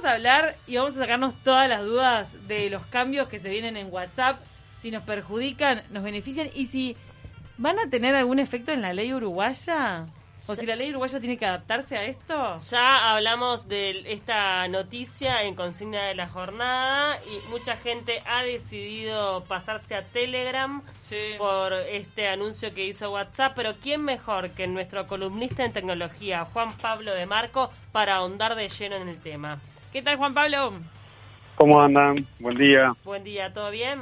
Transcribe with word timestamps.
vamos 0.00 0.12
a 0.12 0.14
hablar 0.14 0.56
y 0.66 0.76
vamos 0.76 0.96
a 0.96 1.00
sacarnos 1.00 1.34
todas 1.44 1.68
las 1.68 1.84
dudas 1.84 2.48
de 2.48 2.70
los 2.70 2.86
cambios 2.86 3.28
que 3.28 3.38
se 3.38 3.50
vienen 3.50 3.76
en 3.76 3.92
WhatsApp, 3.92 4.40
si 4.80 4.90
nos 4.90 5.02
perjudican, 5.02 5.82
nos 5.90 6.02
benefician 6.02 6.48
y 6.54 6.66
si 6.66 6.96
van 7.58 7.78
a 7.78 7.90
tener 7.90 8.14
algún 8.14 8.38
efecto 8.38 8.72
en 8.72 8.80
la 8.80 8.94
ley 8.94 9.12
uruguaya. 9.12 10.06
¿O 10.46 10.54
si 10.54 10.64
la 10.64 10.74
ley 10.74 10.88
uruguaya 10.88 11.20
tiene 11.20 11.36
que 11.36 11.44
adaptarse 11.44 11.98
a 11.98 12.04
esto? 12.04 12.58
Ya 12.70 13.12
hablamos 13.12 13.68
de 13.68 14.10
esta 14.10 14.66
noticia 14.68 15.42
en 15.42 15.54
consigna 15.54 16.04
de 16.04 16.14
la 16.14 16.28
jornada 16.28 17.18
y 17.26 17.50
mucha 17.50 17.76
gente 17.76 18.22
ha 18.24 18.42
decidido 18.42 19.44
pasarse 19.44 19.94
a 19.94 20.02
Telegram 20.02 20.82
por 21.36 21.74
este 21.74 22.26
anuncio 22.26 22.72
que 22.72 22.86
hizo 22.86 23.12
WhatsApp, 23.12 23.52
pero 23.54 23.74
¿quién 23.82 24.02
mejor 24.02 24.52
que 24.52 24.66
nuestro 24.66 25.06
columnista 25.06 25.62
en 25.62 25.74
tecnología, 25.74 26.46
Juan 26.46 26.74
Pablo 26.78 27.14
de 27.14 27.26
Marco, 27.26 27.70
para 27.92 28.14
ahondar 28.16 28.54
de 28.54 28.68
lleno 28.68 28.96
en 28.96 29.08
el 29.08 29.20
tema? 29.20 29.60
¿Qué 29.92 30.02
tal, 30.02 30.16
Juan 30.18 30.32
Pablo? 30.32 30.74
¿Cómo 31.56 31.80
andan? 31.80 32.24
Buen 32.38 32.56
día. 32.56 32.94
Buen 33.04 33.24
día, 33.24 33.52
¿todo 33.52 33.72
bien? 33.72 33.98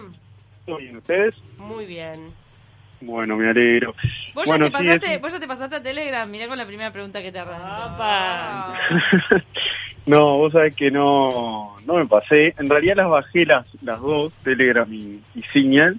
¿Todo 0.66 0.76
bien 0.76 0.98
ustedes? 0.98 1.34
Muy 1.56 1.86
bien. 1.86 2.30
Bueno, 3.00 3.38
me 3.38 3.48
alegro. 3.48 3.94
¿Vos, 4.34 4.46
bueno, 4.46 4.66
ya 4.66 4.70
te 4.70 4.84
pasaste, 4.84 5.18
¿Vos 5.18 5.32
ya 5.32 5.40
te 5.40 5.48
pasaste 5.48 5.76
a 5.76 5.82
Telegram? 5.82 6.30
Mirá 6.30 6.46
con 6.46 6.58
la 6.58 6.66
primera 6.66 6.92
pregunta 6.92 7.22
que 7.22 7.32
te 7.32 7.38
arrancó. 7.38 8.04
no, 10.06 10.36
vos 10.36 10.52
sabés 10.52 10.76
que 10.76 10.90
no, 10.90 11.74
no 11.86 11.94
me 11.94 12.04
pasé. 12.04 12.54
En 12.58 12.68
realidad 12.68 12.96
las 12.96 13.08
bajé 13.08 13.46
las, 13.46 13.66
las 13.82 13.98
dos, 13.98 14.30
Telegram 14.44 14.92
y, 14.92 15.22
y 15.34 15.42
Signal. 15.54 15.98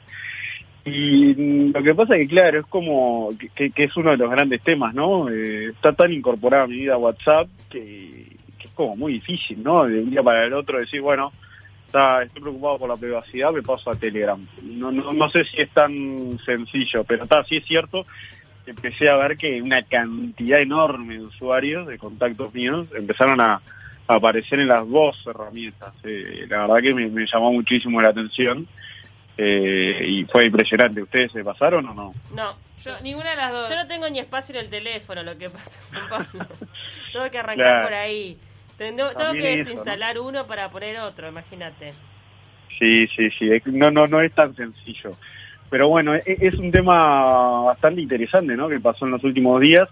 Y 0.85 1.33
lo 1.71 1.81
que 1.81 1.95
pasa 1.95 2.15
es 2.15 2.21
que, 2.21 2.27
claro, 2.27 2.59
es 2.59 2.65
como 2.67 3.29
que, 3.55 3.71
que 3.71 3.83
es 3.85 3.97
uno 3.97 4.11
de 4.11 4.17
los 4.17 4.29
grandes 4.29 4.61
temas, 4.61 4.93
¿no? 4.93 5.29
Eh, 5.29 5.69
está 5.69 5.93
tan 5.93 6.13
incorporada 6.13 6.65
a 6.65 6.67
mi 6.67 6.75
vida 6.75 6.95
WhatsApp 6.95 7.47
que, 7.71 8.38
como 8.79 8.95
muy 8.95 9.13
difícil, 9.13 9.61
¿no? 9.61 9.83
De 9.83 9.99
un 9.99 10.09
día 10.09 10.23
para 10.23 10.45
el 10.45 10.53
otro 10.53 10.79
decir, 10.79 11.01
bueno, 11.01 11.33
estoy 11.85 12.41
preocupado 12.41 12.79
por 12.79 12.89
la 12.89 12.95
privacidad, 12.95 13.51
me 13.51 13.61
paso 13.61 13.91
a 13.91 13.95
Telegram. 13.97 14.39
No, 14.63 14.89
no, 14.89 15.11
no 15.11 15.29
sé 15.29 15.43
si 15.43 15.59
es 15.59 15.69
tan 15.71 16.39
sencillo, 16.45 17.03
pero 17.03 17.23
está, 17.23 17.43
sí 17.43 17.57
es 17.57 17.65
cierto. 17.65 18.05
Empecé 18.65 19.09
a 19.09 19.17
ver 19.17 19.35
que 19.35 19.61
una 19.61 19.83
cantidad 19.83 20.61
enorme 20.61 21.15
de 21.15 21.25
usuarios, 21.25 21.87
de 21.87 21.97
contactos 21.97 22.53
míos, 22.53 22.87
empezaron 22.95 23.41
a, 23.41 23.61
aparecer 24.07 24.61
en 24.61 24.69
las 24.69 24.87
dos 24.89 25.21
herramientas. 25.27 25.93
Eh, 26.05 26.45
la 26.47 26.65
verdad 26.65 26.81
que 26.81 26.93
me, 26.95 27.27
llamó 27.27 27.51
muchísimo 27.51 28.01
la 28.01 28.09
atención 28.09 28.65
eh, 29.37 30.05
y 30.07 30.23
fue 30.23 30.45
impresionante. 30.45 31.03
¿Ustedes 31.03 31.33
se 31.33 31.43
pasaron 31.43 31.85
o 31.85 31.93
no? 31.93 32.13
No, 32.33 32.55
yo, 32.83 32.93
ninguna 33.01 33.31
de 33.31 33.35
las 33.35 33.51
dos. 33.51 33.69
Yo 33.69 33.75
no 33.75 33.87
tengo 33.87 34.09
ni 34.09 34.19
espacio 34.19 34.55
en 34.55 34.61
el 34.61 34.69
teléfono, 34.71 35.21
lo 35.21 35.37
que 35.37 35.49
pasa, 35.49 35.79
Tengo 37.13 37.29
que 37.29 37.37
arrancar 37.37 37.83
por 37.83 37.93
ahí. 37.93 38.37
Tengo, 38.79 39.09
que 39.33 39.57
desinstalar 39.57 40.17
uno 40.19 40.47
para 40.47 40.69
poner 40.69 40.97
otro, 40.99 41.27
imagínate. 41.27 41.91
Sí, 42.79 43.07
sí, 43.07 43.29
sí. 43.37 43.49
No, 43.65 43.91
no, 43.91 44.07
no 44.07 44.21
es 44.21 44.31
tan 44.31 44.55
sencillo. 44.55 45.11
Pero 45.69 45.89
bueno, 45.89 46.15
e, 46.15 46.23
es 46.25 46.53
un 46.55 46.71
tema 46.71 47.63
bastante 47.63 47.99
interesante, 47.99 48.55
¿no? 48.55 48.69
Que 48.69 48.79
pasó 48.79 49.03
en 49.03 49.11
los 49.11 49.23
últimos 49.25 49.59
días. 49.59 49.89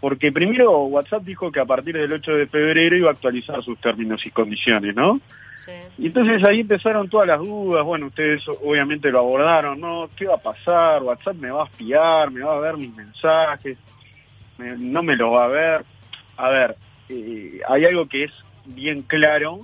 Porque 0.00 0.32
primero 0.32 0.84
WhatsApp 0.84 1.22
dijo 1.22 1.52
que 1.52 1.60
a 1.60 1.66
partir 1.66 1.96
del 1.98 2.14
8 2.14 2.32
de 2.32 2.46
febrero 2.46 2.96
iba 2.96 3.10
a 3.10 3.12
actualizar 3.12 3.62
sus 3.62 3.78
términos 3.78 4.24
y 4.24 4.30
condiciones, 4.30 4.96
¿no? 4.96 5.20
Sí. 5.58 5.72
Y 5.98 6.06
entonces 6.06 6.42
ahí 6.44 6.60
empezaron 6.60 7.10
todas 7.10 7.28
las 7.28 7.40
dudas. 7.40 7.84
Bueno, 7.84 8.06
ustedes 8.06 8.42
obviamente 8.48 9.10
lo 9.10 9.18
abordaron, 9.18 9.78
¿no? 9.78 10.08
¿Qué 10.16 10.26
va 10.26 10.36
a 10.36 10.38
pasar? 10.38 11.02
WhatsApp 11.02 11.36
me 11.36 11.50
va 11.50 11.64
a 11.64 11.66
espiar, 11.66 12.30
me 12.30 12.40
va 12.40 12.56
a 12.56 12.60
ver 12.60 12.78
mis 12.78 12.94
mensajes, 12.94 13.76
no 14.58 15.02
me 15.02 15.14
lo 15.14 15.32
va 15.32 15.44
a 15.44 15.48
ver. 15.48 15.82
A 16.36 16.48
ver, 16.48 16.76
eh, 17.08 17.60
hay 17.68 17.84
algo 17.84 18.06
que 18.06 18.24
es 18.24 18.32
bien 18.64 19.02
claro, 19.02 19.60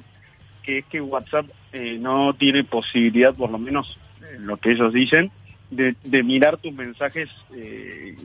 que 0.62 0.78
es 0.78 0.84
que 0.86 1.00
WhatsApp 1.00 1.46
eh, 1.72 1.98
no 1.98 2.34
tiene 2.34 2.64
posibilidad, 2.64 3.34
por 3.34 3.50
lo 3.50 3.58
menos 3.58 3.98
en 4.34 4.46
lo 4.46 4.56
que 4.56 4.72
ellos 4.72 4.92
dicen, 4.92 5.30
de, 5.70 5.94
mirar 6.22 6.58
tus 6.58 6.72
mensajes 6.72 7.30
eh, 7.54 8.16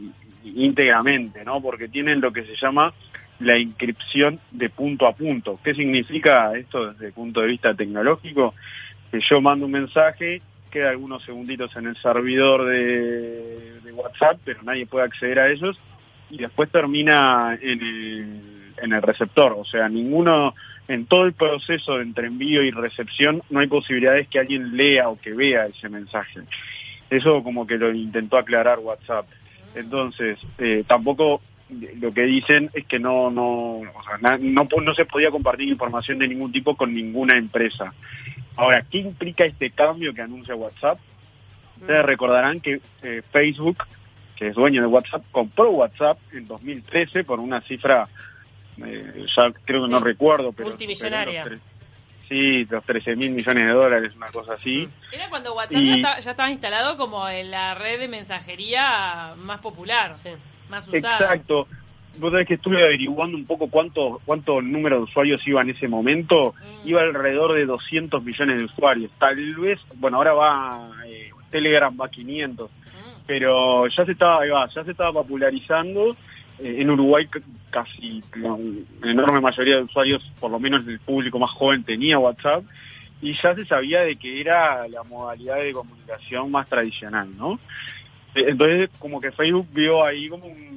íntegramente, 0.43 1.45
¿no? 1.45 1.61
Porque 1.61 1.87
tienen 1.87 2.21
lo 2.21 2.33
que 2.33 2.43
se 2.43 2.55
llama 2.55 2.93
la 3.39 3.57
inscripción 3.57 4.39
de 4.51 4.69
punto 4.69 5.07
a 5.07 5.13
punto. 5.13 5.59
¿Qué 5.63 5.75
significa 5.75 6.57
esto 6.57 6.91
desde 6.91 7.07
el 7.07 7.13
punto 7.13 7.41
de 7.41 7.47
vista 7.47 7.73
tecnológico? 7.73 8.53
Que 9.11 9.19
yo 9.19 9.41
mando 9.41 9.65
un 9.65 9.73
mensaje, 9.73 10.41
queda 10.71 10.89
algunos 10.89 11.23
segunditos 11.23 11.75
en 11.75 11.87
el 11.87 11.97
servidor 11.97 12.65
de, 12.65 13.79
de 13.81 13.91
WhatsApp, 13.91 14.39
pero 14.43 14.63
nadie 14.63 14.85
puede 14.85 15.05
acceder 15.05 15.39
a 15.39 15.51
ellos, 15.51 15.77
y 16.29 16.37
después 16.37 16.69
termina 16.71 17.57
en 17.61 17.81
el 17.81 18.64
en 18.81 18.93
el 18.93 19.01
receptor. 19.01 19.53
O 19.57 19.65
sea, 19.65 19.89
ninguno, 19.89 20.53
en 20.87 21.05
todo 21.05 21.25
el 21.25 21.33
proceso 21.33 21.99
entre 21.99 22.27
envío 22.27 22.63
y 22.63 22.71
recepción, 22.71 23.41
no 23.49 23.59
hay 23.59 23.67
posibilidades 23.67 24.27
que 24.27 24.39
alguien 24.39 24.75
lea 24.75 25.09
o 25.09 25.19
que 25.19 25.33
vea 25.33 25.65
ese 25.65 25.89
mensaje. 25.89 26.41
Eso 27.09 27.43
como 27.43 27.67
que 27.67 27.77
lo 27.77 27.93
intentó 27.93 28.37
aclarar 28.37 28.79
WhatsApp. 28.79 29.25
Entonces, 29.75 30.39
eh, 30.57 30.83
tampoco 30.87 31.41
lo 31.99 32.11
que 32.11 32.23
dicen 32.23 32.69
es 32.73 32.85
que 32.85 32.99
no 32.99 33.31
no, 33.31 33.81
no 34.21 34.67
no 34.81 34.93
se 34.93 35.05
podía 35.05 35.31
compartir 35.31 35.67
información 35.67 36.19
de 36.19 36.27
ningún 36.27 36.51
tipo 36.51 36.75
con 36.75 36.93
ninguna 36.93 37.35
empresa. 37.35 37.93
Ahora, 38.55 38.83
¿qué 38.89 38.99
implica 38.99 39.45
este 39.45 39.71
cambio 39.71 40.13
que 40.13 40.21
anuncia 40.21 40.55
WhatsApp? 40.55 40.99
Ustedes 41.81 42.05
recordarán 42.05 42.61
que 42.61 42.79
eh, 43.03 43.21
Facebook, 43.31 43.83
que 44.35 44.47
es 44.47 44.55
dueño 44.55 44.81
de 44.81 44.87
WhatsApp, 44.87 45.23
compró 45.31 45.71
WhatsApp 45.71 46.17
en 46.31 46.47
2013 46.47 47.23
por 47.23 47.39
una 47.39 47.61
cifra 47.61 48.07
eh, 48.83 49.25
ya 49.35 49.51
creo 49.63 49.83
que 49.83 49.89
no 49.89 49.99
recuerdo, 49.99 50.51
pero... 50.51 50.69
Multimillonaria. 50.69 51.59
sí, 52.27 52.65
los 52.65 52.83
13 52.83 53.15
mil 53.15 53.31
millones 53.31 53.65
de 53.65 53.71
dólares, 53.71 54.13
una 54.15 54.27
cosa 54.27 54.53
así. 54.53 54.87
Era 55.11 55.29
cuando 55.29 55.53
WhatsApp 55.53 55.81
ya, 55.81 56.31
estaba, 56.31 56.51
instalado 56.51 56.97
como 56.97 57.27
en 57.29 57.51
la 57.51 57.75
red 57.75 57.99
de 57.99 58.07
mensajería 58.07 59.33
más 59.37 59.59
popular, 59.59 60.15
más 60.69 60.87
usada. 60.87 61.17
Exacto. 61.17 61.67
Vos 62.17 62.31
sabés 62.31 62.47
que 62.47 62.53
estuve 62.53 62.81
averiguando 62.81 63.35
un 63.35 63.45
poco 63.45 63.67
cuánto, 63.67 64.21
cuánto 64.25 64.61
número 64.61 64.97
de 64.97 65.03
usuarios 65.03 65.45
iba 65.47 65.61
en 65.61 65.71
ese 65.71 65.87
momento. 65.87 66.53
Mm. 66.53 66.87
Iba 66.87 67.01
alrededor 67.01 67.53
de 67.53 67.65
200 67.65 68.23
millones 68.23 68.57
de 68.57 68.63
usuarios. 68.63 69.11
Tal 69.19 69.55
vez, 69.55 69.81
bueno, 69.95 70.17
ahora 70.17 70.33
va 70.33 70.91
eh, 71.05 71.31
Telegram 71.51 71.95
va 71.99 72.05
a 72.05 72.09
500. 72.09 72.71
Mm. 72.71 72.75
Pero 73.27 73.87
ya 73.87 74.05
se 74.05 74.13
estaba, 74.13 74.45
ya 74.45 74.83
se 74.83 74.91
estaba 74.91 75.11
popularizando 75.11 76.15
en 76.59 76.89
Uruguay 76.89 77.27
casi 77.69 78.23
la 78.35 78.57
enorme 79.09 79.41
mayoría 79.41 79.77
de 79.77 79.83
usuarios, 79.83 80.23
por 80.39 80.51
lo 80.51 80.59
menos 80.59 80.87
el 80.87 80.99
público 80.99 81.39
más 81.39 81.51
joven, 81.51 81.83
tenía 81.83 82.19
WhatsApp 82.19 82.63
y 83.21 83.33
ya 83.41 83.55
se 83.55 83.65
sabía 83.65 84.01
de 84.01 84.15
que 84.15 84.39
era 84.39 84.87
la 84.87 85.03
modalidad 85.03 85.57
de 85.57 85.73
comunicación 85.73 86.51
más 86.51 86.67
tradicional, 86.67 87.29
¿no? 87.37 87.59
Eh, 88.35 88.45
entonces, 88.47 88.89
como 88.99 89.19
que 89.19 89.31
Facebook 89.31 89.67
vio 89.73 90.03
ahí 90.03 90.29
como 90.29 90.45
un, 90.45 90.75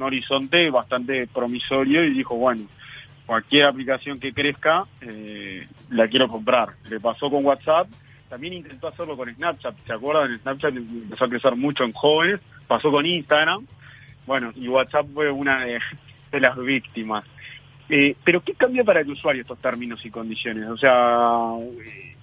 horizonte 0.00 0.70
bastante 0.70 1.26
promisorio 1.26 2.04
y 2.04 2.10
dijo, 2.10 2.36
bueno, 2.36 2.62
cualquier 3.26 3.64
aplicación 3.64 4.20
que 4.20 4.32
crezca, 4.32 4.84
eh, 5.00 5.66
la 5.90 6.06
quiero 6.06 6.28
comprar. 6.28 6.68
Le 6.88 7.00
pasó 7.00 7.28
con 7.28 7.44
WhatsApp, 7.44 7.88
también 8.28 8.54
intentó 8.54 8.86
hacerlo 8.86 9.16
con 9.16 9.34
Snapchat, 9.34 9.74
¿se 9.84 9.92
acuerdan? 9.92 10.38
Snapchat 10.38 10.76
empezó 10.76 11.24
a 11.24 11.28
crecer 11.28 11.56
mucho 11.56 11.82
en 11.82 11.92
jóvenes, 11.92 12.40
pasó 12.68 12.92
con 12.92 13.04
Instagram, 13.04 13.66
bueno, 14.30 14.52
y 14.54 14.68
WhatsApp 14.68 15.08
fue 15.12 15.28
una 15.28 15.64
de, 15.64 15.80
las 16.38 16.56
víctimas. 16.56 17.24
Eh, 17.88 18.14
pero 18.22 18.40
¿qué 18.44 18.54
cambia 18.54 18.84
para 18.84 19.00
el 19.00 19.10
usuario 19.10 19.42
estos 19.42 19.58
términos 19.58 20.06
y 20.06 20.10
condiciones? 20.10 20.68
O 20.68 20.76
sea, 20.76 21.56
eh, 21.84 22.14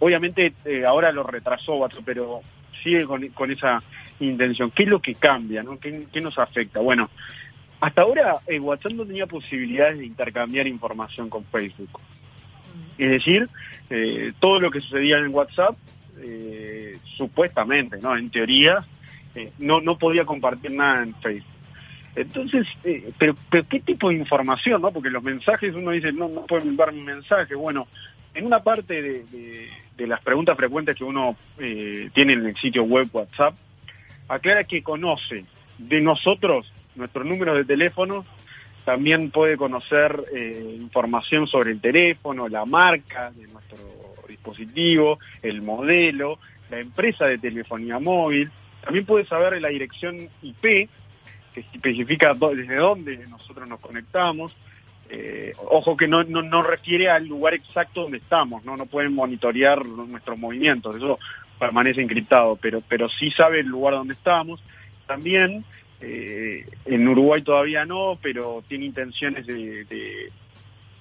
obviamente 0.00 0.52
eh, 0.64 0.84
ahora 0.84 1.12
lo 1.12 1.22
retrasó 1.22 1.76
WhatsApp, 1.76 2.02
pero 2.04 2.40
sigue 2.82 3.04
con, 3.04 3.50
esa 3.52 3.80
intención. 4.18 4.72
¿Qué 4.72 4.82
es 4.82 4.88
lo 4.88 5.00
que 5.00 5.14
cambia? 5.14 5.62
¿no? 5.62 5.78
¿Qué, 5.78 6.20
nos 6.20 6.36
afecta? 6.36 6.80
Bueno, 6.80 7.08
hasta 7.80 8.02
ahora 8.02 8.34
WhatsApp 8.60 8.94
no 8.94 9.06
tenía 9.06 9.28
posibilidades 9.28 10.00
de 10.00 10.06
intercambiar 10.06 10.66
información 10.66 11.30
con 11.30 11.44
Facebook. 11.44 12.00
Es 12.98 13.08
decir, 13.08 13.48
todo 14.40 14.58
lo 14.58 14.68
que 14.68 14.80
sucedía 14.80 15.18
en 15.18 15.32
WhatsApp, 15.32 15.76
supuestamente, 17.16 17.98
¿no? 18.02 18.16
En 18.16 18.30
teoría, 18.30 18.84
este, 19.34 19.52
no, 19.58 19.80
no 19.80 19.98
podía 19.98 20.24
compartir 20.24 20.72
nada 20.72 21.02
en 21.02 21.14
Facebook. 21.16 21.50
Entonces, 22.16 22.66
eh, 22.84 23.10
pero, 23.18 23.34
pero 23.50 23.66
¿qué 23.68 23.80
tipo 23.80 24.08
de 24.08 24.14
información? 24.14 24.80
no 24.80 24.92
Porque 24.92 25.10
los 25.10 25.22
mensajes, 25.22 25.74
uno 25.74 25.90
dice, 25.90 26.12
no, 26.12 26.28
no 26.28 26.46
pueden 26.46 26.68
enviar 26.68 26.92
mi 26.92 27.02
mensaje. 27.02 27.54
Bueno, 27.56 27.88
en 28.34 28.46
una 28.46 28.62
parte 28.62 29.02
de, 29.02 29.68
de, 29.96 30.06
las 30.06 30.22
preguntas 30.22 30.56
frecuentes 30.56 30.96
que 30.96 31.04
uno 31.04 31.36
eh, 31.58 32.10
tiene 32.14 32.34
en 32.34 32.46
el 32.46 32.56
sitio 32.56 32.84
web 32.84 33.08
WhatsApp, 33.12 33.54
aclara 34.28 34.64
que 34.64 34.82
conoce 34.82 35.44
de 35.78 36.00
nosotros 36.00 36.72
nuestro 36.94 37.24
número 37.24 37.54
de 37.54 37.64
teléfono, 37.64 38.24
también 38.84 39.30
puede 39.30 39.56
conocer 39.56 40.24
eh, 40.32 40.76
información 40.78 41.46
sobre 41.46 41.72
el 41.72 41.80
teléfono, 41.80 42.48
la 42.48 42.64
marca 42.64 43.30
de 43.32 43.46
nuestro 43.48 43.78
dispositivo, 44.28 45.18
el 45.42 45.62
modelo, 45.62 46.38
la 46.70 46.78
empresa 46.78 47.26
de 47.26 47.38
telefonía 47.38 47.98
móvil, 47.98 48.50
también 48.84 49.06
puede 49.06 49.24
saber 49.26 49.60
la 49.60 49.68
dirección 49.68 50.28
IP, 50.42 50.62
que 50.62 51.60
especifica 51.72 52.34
desde 52.34 52.76
dónde 52.76 53.26
nosotros 53.28 53.68
nos 53.68 53.80
conectamos, 53.80 54.54
Eh, 55.10 55.52
ojo 55.70 55.96
que 55.96 56.08
no, 56.08 56.24
no, 56.24 56.40
no 56.40 56.62
refiere 56.62 57.10
al 57.10 57.26
lugar 57.26 57.52
exacto 57.52 58.02
donde 58.02 58.18
estamos, 58.18 58.64
no 58.64 58.74
no 58.74 58.86
pueden 58.86 59.14
monitorear 59.14 59.84
nuestros 59.84 60.38
movimientos, 60.38 60.96
eso 60.96 61.18
permanece 61.58 62.00
encriptado, 62.00 62.56
pero 62.56 62.80
pero 62.88 63.06
sí 63.08 63.30
sabe 63.30 63.60
el 63.60 63.66
lugar 63.66 63.94
donde 63.94 64.14
estamos. 64.14 64.62
También 65.06 65.62
eh, 66.00 66.64
en 66.86 67.06
Uruguay 67.06 67.42
todavía 67.42 67.84
no, 67.84 68.18
pero 68.20 68.62
tiene 68.66 68.86
intenciones 68.86 69.46
de, 69.46 69.84
de, 69.84 70.32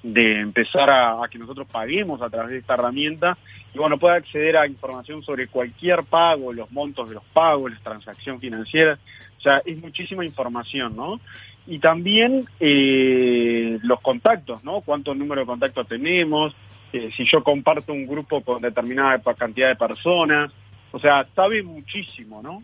empezar 0.03 0.89
a, 0.89 1.19
que 1.29 1.39
nosotros 1.39 1.67
paguemos 1.71 2.21
a 2.21 2.29
través 2.29 2.51
de 2.51 2.57
esta 2.59 2.73
herramienta 2.73 3.37
y 3.73 3.77
bueno, 3.77 3.97
puede 3.97 4.17
acceder 4.17 4.57
a 4.57 4.67
información 4.67 5.23
sobre 5.23 5.47
cualquier 5.47 6.03
pago, 6.03 6.53
los 6.53 6.71
montos 6.71 7.09
de 7.09 7.15
los 7.15 7.23
pagos, 7.25 7.71
las 7.71 7.81
transacciones 7.81 8.41
financieras, 8.41 8.99
o 9.37 9.41
sea, 9.41 9.61
es 9.65 9.77
muchísima 9.81 10.23
información, 10.25 10.95
¿no? 10.95 11.19
y 11.65 11.79
también 11.79 12.45
eh, 12.59 13.79
los 13.83 14.01
contactos, 14.01 14.63
¿no? 14.63 14.81
Cuántos 14.81 15.15
números 15.15 15.43
de 15.43 15.47
contactos 15.47 15.87
tenemos, 15.87 16.53
eh, 16.91 17.09
si 17.15 17.25
yo 17.25 17.43
comparto 17.43 17.93
un 17.93 18.05
grupo 18.05 18.41
con 18.41 18.61
determinada 18.61 19.19
cantidad 19.33 19.69
de 19.69 19.75
personas, 19.75 20.51
o 20.91 20.99
sea, 20.99 21.25
sabe 21.35 21.63
muchísimo, 21.63 22.41
¿no? 22.41 22.61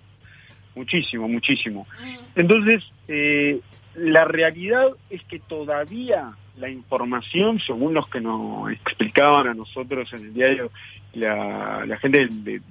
Muchísimo, 0.76 1.28
muchísimo. 1.28 1.88
Mm. 2.02 2.18
Entonces, 2.36 2.84
eh, 3.08 3.60
la 4.00 4.26
realidad 4.26 4.90
es 5.10 5.24
que 5.24 5.40
todavía 5.40 6.32
la 6.58 6.70
información, 6.70 7.60
según 7.60 7.94
los 7.94 8.08
que 8.08 8.22
nos 8.22 8.72
explicaban 8.72 9.48
a 9.48 9.54
nosotros 9.54 10.12
en 10.14 10.20
el 10.20 10.34
diario, 10.34 10.72
la, 11.14 11.86
la 11.86 11.98
gente 11.98 12.28
de, 12.30 12.62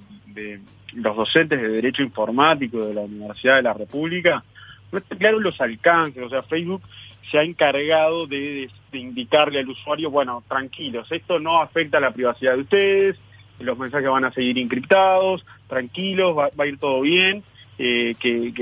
los 0.93 1.15
docentes 1.15 1.61
de 1.61 1.69
Derecho 1.69 2.01
Informático 2.03 2.85
de 2.85 2.93
la 2.93 3.01
Universidad 3.01 3.57
de 3.57 3.63
la 3.63 3.73
República, 3.73 4.43
no 4.91 4.97
está 4.97 5.15
claro 5.15 5.39
los 5.39 5.59
alcances, 5.61 6.23
o 6.23 6.29
sea, 6.29 6.43
Facebook 6.43 6.81
se 7.29 7.37
ha 7.37 7.43
encargado 7.43 8.25
de, 8.25 8.69
indicarle 8.93 9.59
al 9.59 9.69
usuario, 9.69 10.09
bueno, 10.09 10.43
tranquilos, 10.47 11.11
esto 11.11 11.39
no 11.39 11.61
afecta 11.61 11.97
a 11.97 12.01
la 12.01 12.11
privacidad 12.11 12.55
de 12.55 12.61
ustedes, 12.61 13.19
los 13.59 13.77
mensajes 13.77 14.09
van 14.09 14.25
a 14.25 14.31
seguir 14.31 14.57
encriptados, 14.57 15.45
tranquilos, 15.67 16.37
va, 16.37 16.49
a 16.57 16.65
ir 16.65 16.77
todo 16.77 17.01
bien, 17.01 17.43
eh, 17.77 18.15
que, 18.19 18.53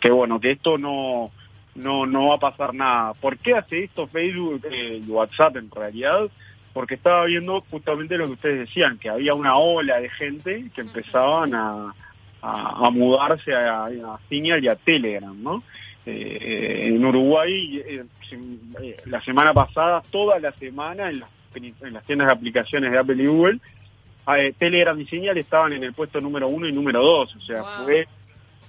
que, 0.00 0.10
bueno, 0.10 0.40
que 0.40 0.52
esto 0.52 0.78
no, 0.78 1.30
no, 1.74 2.06
no 2.06 2.28
va 2.28 2.36
a 2.36 2.38
pasar 2.38 2.74
nada. 2.74 3.14
¿Por 3.14 3.38
qué 3.38 3.54
hace 3.54 3.84
esto 3.84 4.06
Facebook 4.06 4.66
eh, 4.70 5.00
y 5.04 5.10
WhatsApp 5.10 5.56
en 5.56 5.70
realidad? 5.70 6.28
Porque 6.72 6.94
estaba 6.94 7.24
viendo 7.24 7.60
justamente 7.70 8.16
lo 8.16 8.26
que 8.26 8.32
ustedes 8.32 8.68
decían, 8.68 8.98
que 8.98 9.08
había 9.08 9.34
una 9.34 9.56
ola 9.56 10.00
de 10.00 10.08
gente 10.10 10.70
que 10.74 10.80
empezaban 10.80 11.54
a, 11.54 11.94
a, 12.42 12.90
mudarse 12.90 13.54
a, 13.54 13.84
a, 13.84 14.18
Signal 14.28 14.62
y 14.62 14.68
a 14.68 14.76
Telegram, 14.76 15.40
¿no? 15.42 15.62
Eh, 16.06 16.88
en 16.88 17.04
Uruguay, 17.04 17.82
eh, 17.86 18.04
eh, 18.82 18.96
la 19.06 19.22
semana 19.22 19.54
pasada, 19.54 20.02
toda 20.10 20.38
la 20.38 20.52
semana, 20.52 21.08
en 21.08 21.20
las, 21.20 21.30
en 21.54 21.94
las 21.94 22.04
tiendas 22.04 22.26
de 22.28 22.34
aplicaciones 22.34 22.92
de 22.92 22.98
Apple 22.98 23.22
y 23.22 23.26
Google, 23.26 23.58
Telegram 24.58 24.98
y 25.00 25.06
Signal 25.06 25.38
estaban 25.38 25.72
en 25.72 25.84
el 25.84 25.92
puesto 25.92 26.20
número 26.20 26.48
uno 26.48 26.68
y 26.68 26.72
número 26.72 27.02
dos, 27.02 27.34
o 27.36 27.40
sea, 27.40 27.62
fue 27.84 28.06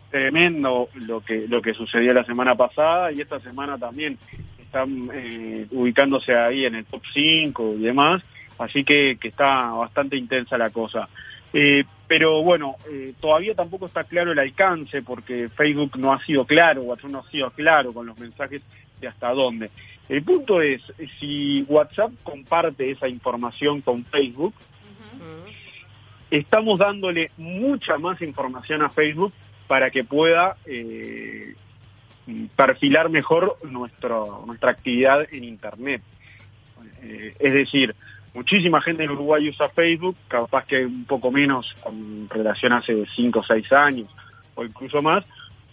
tremendo 0.09 0.89
lo 0.93 1.21
que 1.21 1.47
lo 1.47 1.61
que 1.61 1.73
sucedió 1.73 2.13
la 2.13 2.23
semana 2.23 2.55
pasada 2.55 3.11
y 3.11 3.21
esta 3.21 3.39
semana 3.39 3.77
también 3.77 4.17
están 4.59 5.09
ubicándose 5.71 6.35
ahí 6.35 6.65
en 6.65 6.75
el 6.75 6.85
top 6.85 7.01
5 7.13 7.75
y 7.77 7.81
demás, 7.83 8.21
así 8.59 8.83
que, 8.83 9.17
que 9.19 9.29
está 9.29 9.71
bastante 9.71 10.17
intensa 10.17 10.57
la 10.57 10.69
cosa. 10.69 11.07
Eh, 11.57 11.85
pero 12.05 12.43
bueno, 12.43 12.75
eh, 12.91 13.13
todavía 13.21 13.55
tampoco 13.55 13.85
está 13.85 14.03
claro 14.03 14.33
el 14.33 14.39
alcance 14.39 15.01
porque 15.01 15.47
Facebook 15.47 15.97
no 15.97 16.11
ha 16.11 16.21
sido 16.25 16.43
claro, 16.43 16.81
WhatsApp 16.81 17.11
no 17.11 17.19
ha 17.19 17.31
sido 17.31 17.49
claro 17.51 17.93
con 17.93 18.05
los 18.05 18.19
mensajes 18.19 18.61
de 18.99 19.07
hasta 19.07 19.31
dónde. 19.31 19.71
El 20.09 20.21
punto 20.21 20.61
es, 20.61 20.81
si 21.17 21.63
WhatsApp 21.69 22.11
comparte 22.23 22.91
esa 22.91 23.07
información 23.07 23.79
con 23.79 24.03
Facebook, 24.03 24.53
estamos 26.29 26.79
dándole 26.79 27.31
mucha 27.37 27.97
más 27.97 28.21
información 28.21 28.81
a 28.81 28.89
Facebook 28.89 29.31
para 29.67 29.89
que 29.89 30.03
pueda 30.03 30.57
eh, 30.65 31.55
perfilar 32.55 33.09
mejor 33.09 33.57
nuestro, 33.63 34.43
nuestra 34.45 34.71
actividad 34.71 35.27
en 35.31 35.43
Internet. 35.43 36.01
es 37.01 37.53
decir, 37.53 37.95
muchísima 38.33 38.81
gente 38.81 39.03
en 39.03 39.11
Uruguay 39.11 39.49
usa 39.49 39.69
Facebook, 39.69 40.15
capaz 40.27 40.65
que 40.65 40.85
un 40.85 41.05
poco 41.05 41.31
menos 41.31 41.73
con 41.81 42.29
relación 42.29 42.73
hace 42.73 43.05
5 43.15 43.39
o 43.39 43.43
6 43.43 43.71
años 43.73 44.09
o 44.55 44.63
incluso 44.63 45.01
más, 45.01 45.25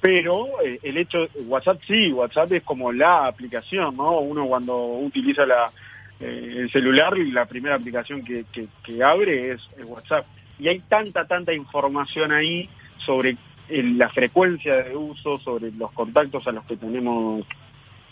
pero 0.02 0.60
eh, 0.64 0.80
el 0.82 0.98
hecho, 0.98 1.28
WhatsApp 1.46 1.80
sí, 1.86 2.12
WhatsApp 2.12 2.52
es 2.52 2.64
como 2.64 2.92
la 2.92 3.26
aplicación, 3.26 3.96
¿no? 3.96 4.18
Uno 4.18 4.46
cuando 4.46 4.76
utiliza 4.84 5.46
la, 5.46 5.70
eh, 6.18 6.54
el 6.58 6.70
celular, 6.72 7.16
la 7.16 7.46
primera 7.46 7.76
aplicación 7.76 8.24
que, 8.24 8.44
que, 8.52 9.02
abre 9.02 9.52
es, 9.52 9.60
WhatsApp. 9.84 10.26
Y 10.58 10.66
hay 10.66 10.80
tanta, 10.80 11.24
tanta 11.24 11.52
información 11.52 12.32
ahí 12.32 12.68
sobre 12.98 13.36
la 13.68 14.08
frecuencia 14.10 14.76
de 14.82 14.96
uso, 14.96 15.38
sobre 15.38 15.70
los 15.72 15.92
contactos 15.92 16.46
a 16.46 16.52
los 16.52 16.64
que 16.64 16.76
tenemos, 16.76 17.44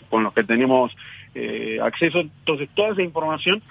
con 0.09 0.23
los 0.23 0.33
que 0.33 0.43
tenemos 0.43 0.95
eh, 1.35 1.79
acceso. 1.81 2.19
Entonces, 2.19 2.69
toda 2.73 2.89
esa 2.89 3.01
información 3.01 3.61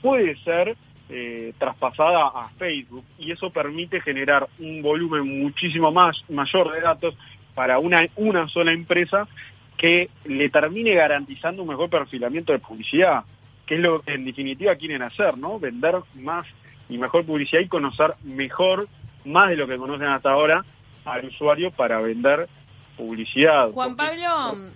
puede 0.00 0.36
ser 0.36 0.76
eh, 1.08 1.52
traspasada 1.58 2.28
a 2.28 2.48
Facebook 2.58 3.04
y 3.18 3.30
eso 3.30 3.50
permite 3.50 4.00
generar 4.00 4.48
un 4.58 4.82
volumen 4.82 5.42
muchísimo 5.42 5.92
más 5.92 6.24
mayor 6.30 6.72
de 6.72 6.80
datos 6.80 7.14
para 7.54 7.78
una, 7.78 8.06
una 8.16 8.48
sola 8.48 8.72
empresa 8.72 9.28
que 9.76 10.08
le 10.24 10.48
termine 10.48 10.94
garantizando 10.94 11.62
un 11.62 11.68
mejor 11.68 11.90
perfilamiento 11.90 12.52
de 12.52 12.58
publicidad, 12.58 13.24
que 13.66 13.74
es 13.74 13.80
lo 13.80 14.00
que 14.00 14.14
en 14.14 14.24
definitiva 14.24 14.76
quieren 14.76 15.02
hacer, 15.02 15.36
¿no? 15.36 15.58
Vender 15.58 15.96
más 16.14 16.46
y 16.88 16.98
mejor 16.98 17.24
publicidad 17.24 17.60
y 17.60 17.68
conocer 17.68 18.14
mejor, 18.22 18.88
más 19.24 19.50
de 19.50 19.56
lo 19.56 19.66
que 19.66 19.76
conocen 19.76 20.08
hasta 20.08 20.30
ahora, 20.30 20.64
al 21.04 21.26
usuario 21.26 21.70
para 21.70 22.00
vender 22.00 22.48
publicidad. 22.96 23.70
Juan 23.70 23.96
Pablo, 23.96 24.26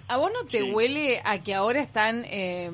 ¿a 0.08 0.16
vos 0.16 0.30
no 0.32 0.48
te 0.48 0.62
huele 0.62 1.20
a 1.24 1.38
que 1.38 1.54
ahora 1.54 1.80
están 1.80 2.24
eh, 2.26 2.70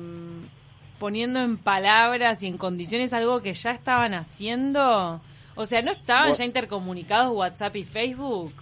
poniendo 0.99 1.39
en 1.39 1.57
palabras 1.57 2.41
y 2.43 2.47
en 2.47 2.57
condiciones 2.57 3.13
algo 3.13 3.41
que 3.41 3.53
ya 3.53 3.71
estaban 3.71 4.13
haciendo? 4.13 5.21
O 5.55 5.65
sea, 5.65 5.81
¿no 5.81 5.91
estaban 5.91 6.33
ya 6.33 6.45
intercomunicados 6.45 7.31
WhatsApp 7.31 7.75
y 7.77 7.83
Facebook? 7.83 8.53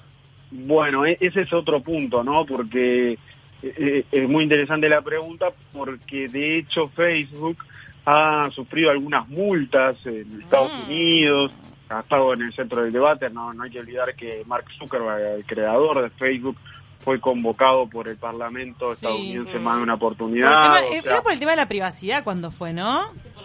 Bueno, 0.51 1.06
e-, 1.06 1.18
ese 1.19 1.42
es 1.42 1.54
otro 1.54 1.81
punto, 1.81 2.24
¿no? 2.24 2.46
Porque 2.46 3.13
eh, 3.13 3.18
eh, 3.63 4.06
es 4.12 4.30
muy 4.30 4.44
interesante 4.44 4.89
la 4.89 5.01
pregunta 5.01 5.48
porque 5.72 6.28
de 6.28 6.60
hecho 6.60 6.89
Facebook 6.89 7.57
ha 8.06 8.50
sufrido 8.51 8.92
algunas 8.92 9.28
multas 9.30 9.96
en 10.06 10.41
Estados 10.41 10.74
mm. 10.74 10.84
Unidos, 10.84 11.51
ha 11.90 12.00
estado 12.00 12.34
en 12.34 12.42
el 12.44 12.54
centro 12.54 12.84
del 12.84 12.92
debate, 12.92 13.30
no, 13.30 13.54
no 13.54 13.63
hay 13.63 13.70
que 13.70 13.80
olvidar 13.80 14.16
que 14.16 14.44
Mark 14.46 14.66
Zuckerberg, 14.78 15.38
el 15.38 15.46
creador 15.46 16.02
de 16.02 16.10
Facebook, 16.10 16.58
fue 17.04 17.20
convocado 17.20 17.88
por 17.88 18.08
el 18.08 18.16
Parlamento 18.18 18.94
estadounidense 18.94 19.60
más 19.60 19.78
de 19.78 19.84
una 19.84 19.96
oportunidad. 19.96 20.82
era 20.92 21.22
por 21.22 21.34
el 21.34 21.40
tema 21.40 21.52
de 21.52 21.58
la 21.58 21.68
privacidad 21.68 22.24
cuando 22.24 22.50
fue, 22.50 22.72
¿no? 22.72 23.02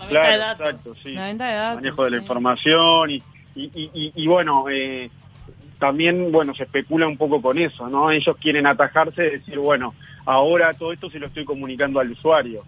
claro, 0.09 0.53
exacto, 0.53 0.95
sí. 1.03 1.13
La 1.13 1.27
venta 1.27 1.49
de 1.49 1.55
datos, 1.57 1.83
Manejo 1.83 2.05
de 2.05 2.11
la 2.13 2.17
información 2.19 3.11
y, 3.11 3.23
y, 3.57 4.13
y, 4.15 4.27
bueno, 4.29 4.67
eh, 4.71 5.11
también, 5.81 6.31
bueno, 6.31 6.55
se 6.55 6.63
especula 6.63 7.09
un 7.09 7.17
poco 7.17 7.43
con 7.43 7.59
eso, 7.59 7.89
¿no? 7.89 8.13
Ellos 8.13 8.37
quieren 8.41 8.67
atajarse 8.67 9.27
y 9.27 9.31
decir, 9.31 9.59
bueno, 9.59 9.95
ahora 10.25 10.73
todo 10.75 10.93
esto 10.93 11.11
se 11.11 11.19
lo 11.19 11.27
estoy 11.27 11.45
comunicando 11.45 11.99
al 11.99 12.13
usuario. 12.13 12.63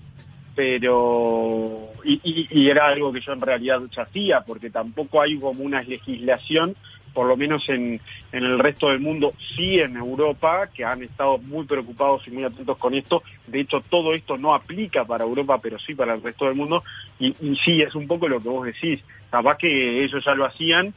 Pero, 0.54 1.90
y, 2.04 2.48
y 2.50 2.68
era 2.68 2.88
algo 2.88 3.12
que 3.12 3.20
yo 3.20 3.32
en 3.32 3.40
realidad 3.40 3.80
hacía, 3.96 4.40
porque 4.40 4.70
tampoco 4.70 5.22
hay 5.22 5.38
como 5.38 5.62
una 5.62 5.82
legislación 5.82 6.74
por 7.12 7.26
lo 7.26 7.36
menos 7.36 7.68
en, 7.68 8.00
en 8.32 8.44
el 8.44 8.58
resto 8.58 8.88
del 8.88 9.00
mundo, 9.00 9.34
sí 9.56 9.80
en 9.80 9.96
Europa, 9.96 10.68
que 10.72 10.84
han 10.84 11.02
estado 11.02 11.38
muy 11.38 11.64
preocupados 11.66 12.26
y 12.26 12.30
muy 12.30 12.44
atentos 12.44 12.78
con 12.78 12.94
esto. 12.94 13.22
De 13.46 13.60
hecho, 13.60 13.82
todo 13.88 14.14
esto 14.14 14.36
no 14.36 14.54
aplica 14.54 15.04
para 15.04 15.24
Europa, 15.24 15.58
pero 15.60 15.78
sí 15.78 15.94
para 15.94 16.14
el 16.14 16.22
resto 16.22 16.46
del 16.46 16.54
mundo. 16.54 16.82
Y, 17.18 17.32
sí, 17.64 17.82
es 17.82 17.94
un 17.94 18.06
poco 18.06 18.28
lo 18.28 18.40
que 18.40 18.48
vos 18.48 18.66
decís. 18.66 19.02
Capaz 19.30 19.56
que 19.56 20.04
ellos 20.04 20.24
ya 20.24 20.34
lo 20.34 20.44
hacían 20.44 20.94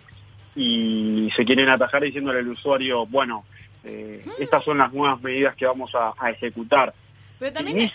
y 0.55 1.29
se 1.36 1.45
quieren 1.45 1.69
atajar 1.69 2.03
diciéndole 2.03 2.39
al 2.39 2.48
usuario, 2.48 3.05
bueno, 3.07 3.43
eh, 3.83 4.24
estas 4.39 4.63
son 4.63 4.77
las 4.77 4.93
nuevas 4.93 5.22
medidas 5.22 5.55
que 5.55 5.65
vamos 5.65 5.91
a, 5.95 6.29
ejecutar. 6.29 6.93
Pero 7.43 7.53
también... 7.55 7.91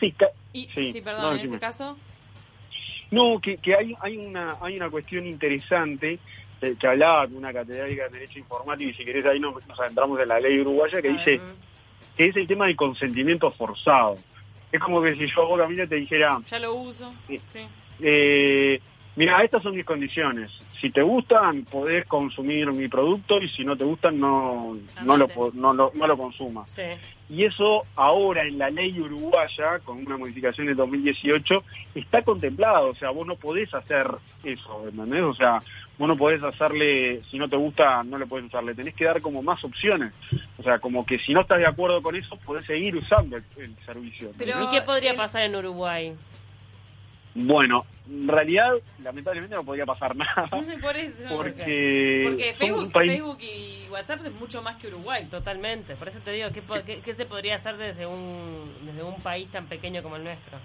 sí, 0.52 1.00
perdón, 1.02 1.38
en 1.38 1.46
ese 1.46 1.58
caso... 1.58 1.96
No, 3.10 3.40
que, 3.40 3.56
que 3.56 3.74
hay, 3.74 3.94
hay, 4.02 4.18
una, 4.18 4.56
hay 4.60 4.76
una 4.76 4.90
cuestión 4.90 5.26
interesante 5.26 6.18
que 6.60 6.86
hablaba 6.86 7.26
con 7.26 7.36
una 7.36 7.50
catedrática 7.50 8.04
de 8.04 8.18
Derecho 8.18 8.40
Informático, 8.40 8.90
y 8.90 8.94
si 8.94 9.06
querés 9.06 9.24
ahí 9.24 9.40
nos, 9.40 9.54
adentramos 9.80 10.20
en 10.20 10.28
la 10.28 10.38
ley 10.38 10.60
uruguaya, 10.60 11.00
que 11.00 11.08
dice 11.08 11.40
que 12.14 12.26
es 12.26 12.36
el 12.36 12.46
tema 12.46 12.66
del 12.66 12.76
consentimiento 12.76 13.50
forzado. 13.50 14.16
Es 14.70 14.80
como 14.80 15.00
que 15.00 15.14
si 15.14 15.26
yo 15.26 15.40
hago 15.44 15.56
camino 15.56 15.88
te 15.88 15.94
dijera... 15.94 16.38
Ya 16.46 16.58
lo 16.58 16.74
uso, 16.74 17.10
sí. 17.26 17.66
Eh, 18.00 18.78
mira, 19.16 19.42
estas 19.42 19.62
son 19.62 19.74
mis 19.74 19.86
condiciones. 19.86 20.50
Si 20.80 20.90
te 20.90 21.02
gustan, 21.02 21.64
podés 21.64 22.06
consumir 22.06 22.70
mi 22.72 22.86
producto 22.88 23.40
y 23.42 23.48
si 23.48 23.64
no 23.64 23.76
te 23.76 23.84
gustan, 23.84 24.20
no, 24.20 24.76
no, 25.02 25.16
lo, 25.16 25.26
no, 25.54 25.72
no, 25.74 25.90
lo 25.92 26.16
consumas. 26.16 26.78
Y 27.28 27.44
eso 27.44 27.84
ahora 27.96 28.46
en 28.46 28.58
la 28.58 28.70
ley 28.70 28.98
uruguaya, 29.00 29.80
con 29.84 29.98
una 29.98 30.16
modificación 30.16 30.68
del 30.68 30.76
2018, 30.76 31.64
está 31.96 32.22
contemplado. 32.22 32.90
O 32.90 32.94
sea, 32.94 33.10
vos 33.10 33.26
no 33.26 33.34
podés 33.34 33.74
hacer 33.74 34.06
eso, 34.44 34.84
¿entendés? 34.88 35.22
O 35.22 35.34
sea, 35.34 35.58
vos 35.98 36.08
no 36.08 36.16
podés 36.16 36.42
hacerle, 36.44 37.22
si 37.28 37.38
no 37.38 37.48
te 37.48 37.56
gusta, 37.56 38.04
no 38.04 38.16
le 38.16 38.26
podés 38.26 38.46
usarle. 38.46 38.74
Tenés 38.74 38.94
que 38.94 39.04
dar 39.04 39.20
como 39.20 39.42
más 39.42 39.62
opciones. 39.64 40.12
O 40.58 40.62
sea, 40.62 40.78
como 40.78 41.04
que 41.04 41.18
si 41.18 41.34
no 41.34 41.40
estás 41.40 41.58
de 41.58 41.66
acuerdo 41.66 42.00
con 42.02 42.14
eso, 42.14 42.36
podés 42.36 42.64
seguir 42.66 42.94
usando 42.94 43.36
el, 43.36 43.76
servicio. 43.84 44.30
¿Y 44.38 44.70
qué 44.70 44.82
podría 44.82 45.14
pasar 45.14 45.42
en 45.42 45.56
Uruguay? 45.56 46.14
Bueno, 47.40 47.86
en 48.10 48.26
realidad, 48.26 48.72
lamentablemente 49.02 49.54
no 49.54 49.64
podría 49.64 49.86
pasar 49.86 50.16
nada. 50.16 50.46
Por 50.46 50.96
eso. 50.96 51.28
Porque, 51.28 52.24
porque 52.24 52.54
Facebook, 52.54 53.38
y 53.40 53.86
WhatsApp 53.90 54.20
es 54.26 54.32
mucho 54.32 54.60
más 54.60 54.76
que 54.76 54.88
Uruguay. 54.88 55.26
Totalmente. 55.30 55.94
Por 55.94 56.08
eso 56.08 56.18
te 56.24 56.32
digo, 56.32 56.48
¿qué, 56.52 57.00
qué, 57.00 57.14
se 57.14 57.26
podría 57.26 57.56
hacer 57.56 57.76
desde 57.76 58.06
un, 58.06 58.72
desde 58.84 59.02
un 59.02 59.20
país 59.20 59.48
tan 59.50 59.66
pequeño 59.66 60.02
como 60.02 60.16
el 60.16 60.24
nuestro? 60.24 60.58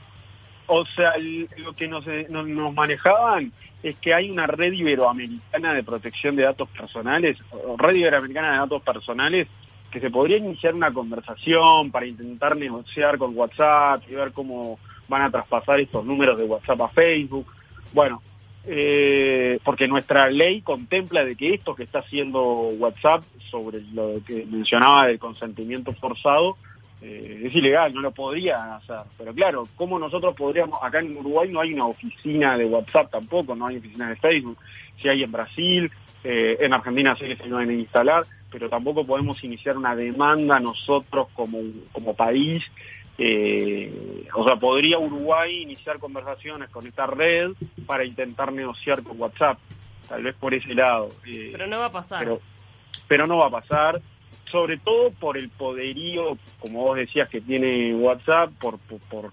O 0.65 0.85
sea, 0.85 1.13
lo 1.57 1.73
que 1.73 1.87
nos, 1.87 2.05
nos, 2.29 2.73
manejaban 2.73 3.51
es 3.83 3.97
que 3.99 4.13
hay 4.13 4.31
una 4.31 4.47
red 4.47 4.71
iberoamericana 4.71 5.73
de 5.73 5.83
protección 5.83 6.35
de 6.35 6.43
datos 6.43 6.69
personales, 6.69 7.37
red 7.77 7.95
iberoamericana 7.95 8.51
de 8.53 8.57
datos 8.59 8.81
personales, 8.81 9.47
que 9.91 9.99
se 9.99 10.09
podría 10.09 10.37
iniciar 10.37 10.73
una 10.73 10.91
conversación 10.91 11.91
para 11.91 12.07
intentar 12.07 12.55
negociar 12.55 13.17
con 13.17 13.37
WhatsApp 13.37 14.01
y 14.09 14.15
ver 14.15 14.31
cómo 14.31 14.79
van 15.07 15.23
a 15.23 15.31
traspasar 15.31 15.79
estos 15.79 16.05
números 16.05 16.37
de 16.37 16.45
WhatsApp 16.45 16.81
a 16.81 16.89
Facebook. 16.89 17.47
Bueno, 17.93 18.21
eh, 18.65 19.59
porque 19.63 19.87
nuestra 19.87 20.29
ley 20.29 20.61
contempla 20.61 21.25
de 21.25 21.35
que 21.35 21.53
esto 21.53 21.75
que 21.75 21.83
está 21.83 21.99
haciendo 21.99 22.41
WhatsApp 22.41 23.23
sobre 23.51 23.81
lo 23.93 24.21
que 24.25 24.45
mencionaba 24.45 25.07
del 25.07 25.19
consentimiento 25.19 25.91
forzado 25.93 26.57
eh, 27.01 27.41
es 27.43 27.55
ilegal, 27.55 27.93
no 27.93 27.99
lo 27.99 28.11
podrían 28.11 28.71
hacer. 28.71 28.99
Pero 29.17 29.33
claro, 29.33 29.67
¿cómo 29.75 29.99
nosotros 29.99 30.33
podríamos, 30.35 30.79
acá 30.81 30.99
en 30.99 31.17
Uruguay 31.17 31.49
no 31.49 31.59
hay 31.59 31.73
una 31.73 31.87
oficina 31.87 32.57
de 32.57 32.65
WhatsApp 32.65 33.11
tampoco, 33.11 33.53
no 33.53 33.67
hay 33.67 33.77
oficina 33.77 34.09
de 34.09 34.15
Facebook, 34.15 34.57
si 34.97 35.09
hay 35.09 35.23
en 35.23 35.31
Brasil, 35.31 35.91
eh, 36.23 36.57
en 36.61 36.71
Argentina 36.71 37.13
sí 37.17 37.25
que 37.25 37.35
se 37.35 37.49
van 37.49 37.69
a 37.69 37.73
instalar, 37.73 38.23
pero 38.49 38.69
tampoco 38.69 39.05
podemos 39.05 39.43
iniciar 39.43 39.75
una 39.75 39.93
demanda 39.93 40.61
nosotros 40.61 41.27
como, 41.33 41.59
como 41.91 42.15
país 42.15 42.63
eh, 43.17 44.27
o 44.33 44.43
sea, 44.43 44.55
podría 44.55 44.97
Uruguay 44.97 45.61
iniciar 45.61 45.99
conversaciones 45.99 46.69
con 46.69 46.87
esta 46.87 47.05
red 47.05 47.51
para 47.85 48.05
intentar 48.05 48.51
negociar 48.51 49.03
con 49.03 49.19
WhatsApp, 49.19 49.59
tal 50.07 50.23
vez 50.23 50.35
por 50.35 50.53
ese 50.53 50.73
lado. 50.73 51.09
Eh, 51.25 51.49
pero 51.51 51.67
no 51.67 51.79
va 51.79 51.85
a 51.85 51.91
pasar. 51.91 52.19
Pero, 52.19 52.41
pero 53.07 53.27
no 53.27 53.37
va 53.37 53.47
a 53.47 53.51
pasar, 53.51 54.01
sobre 54.51 54.77
todo 54.77 55.11
por 55.11 55.37
el 55.37 55.49
poderío, 55.49 56.37
como 56.59 56.81
vos 56.81 56.97
decías, 56.97 57.29
que 57.29 57.41
tiene 57.41 57.93
WhatsApp, 57.93 58.51
por, 58.59 58.79
por, 58.79 59.31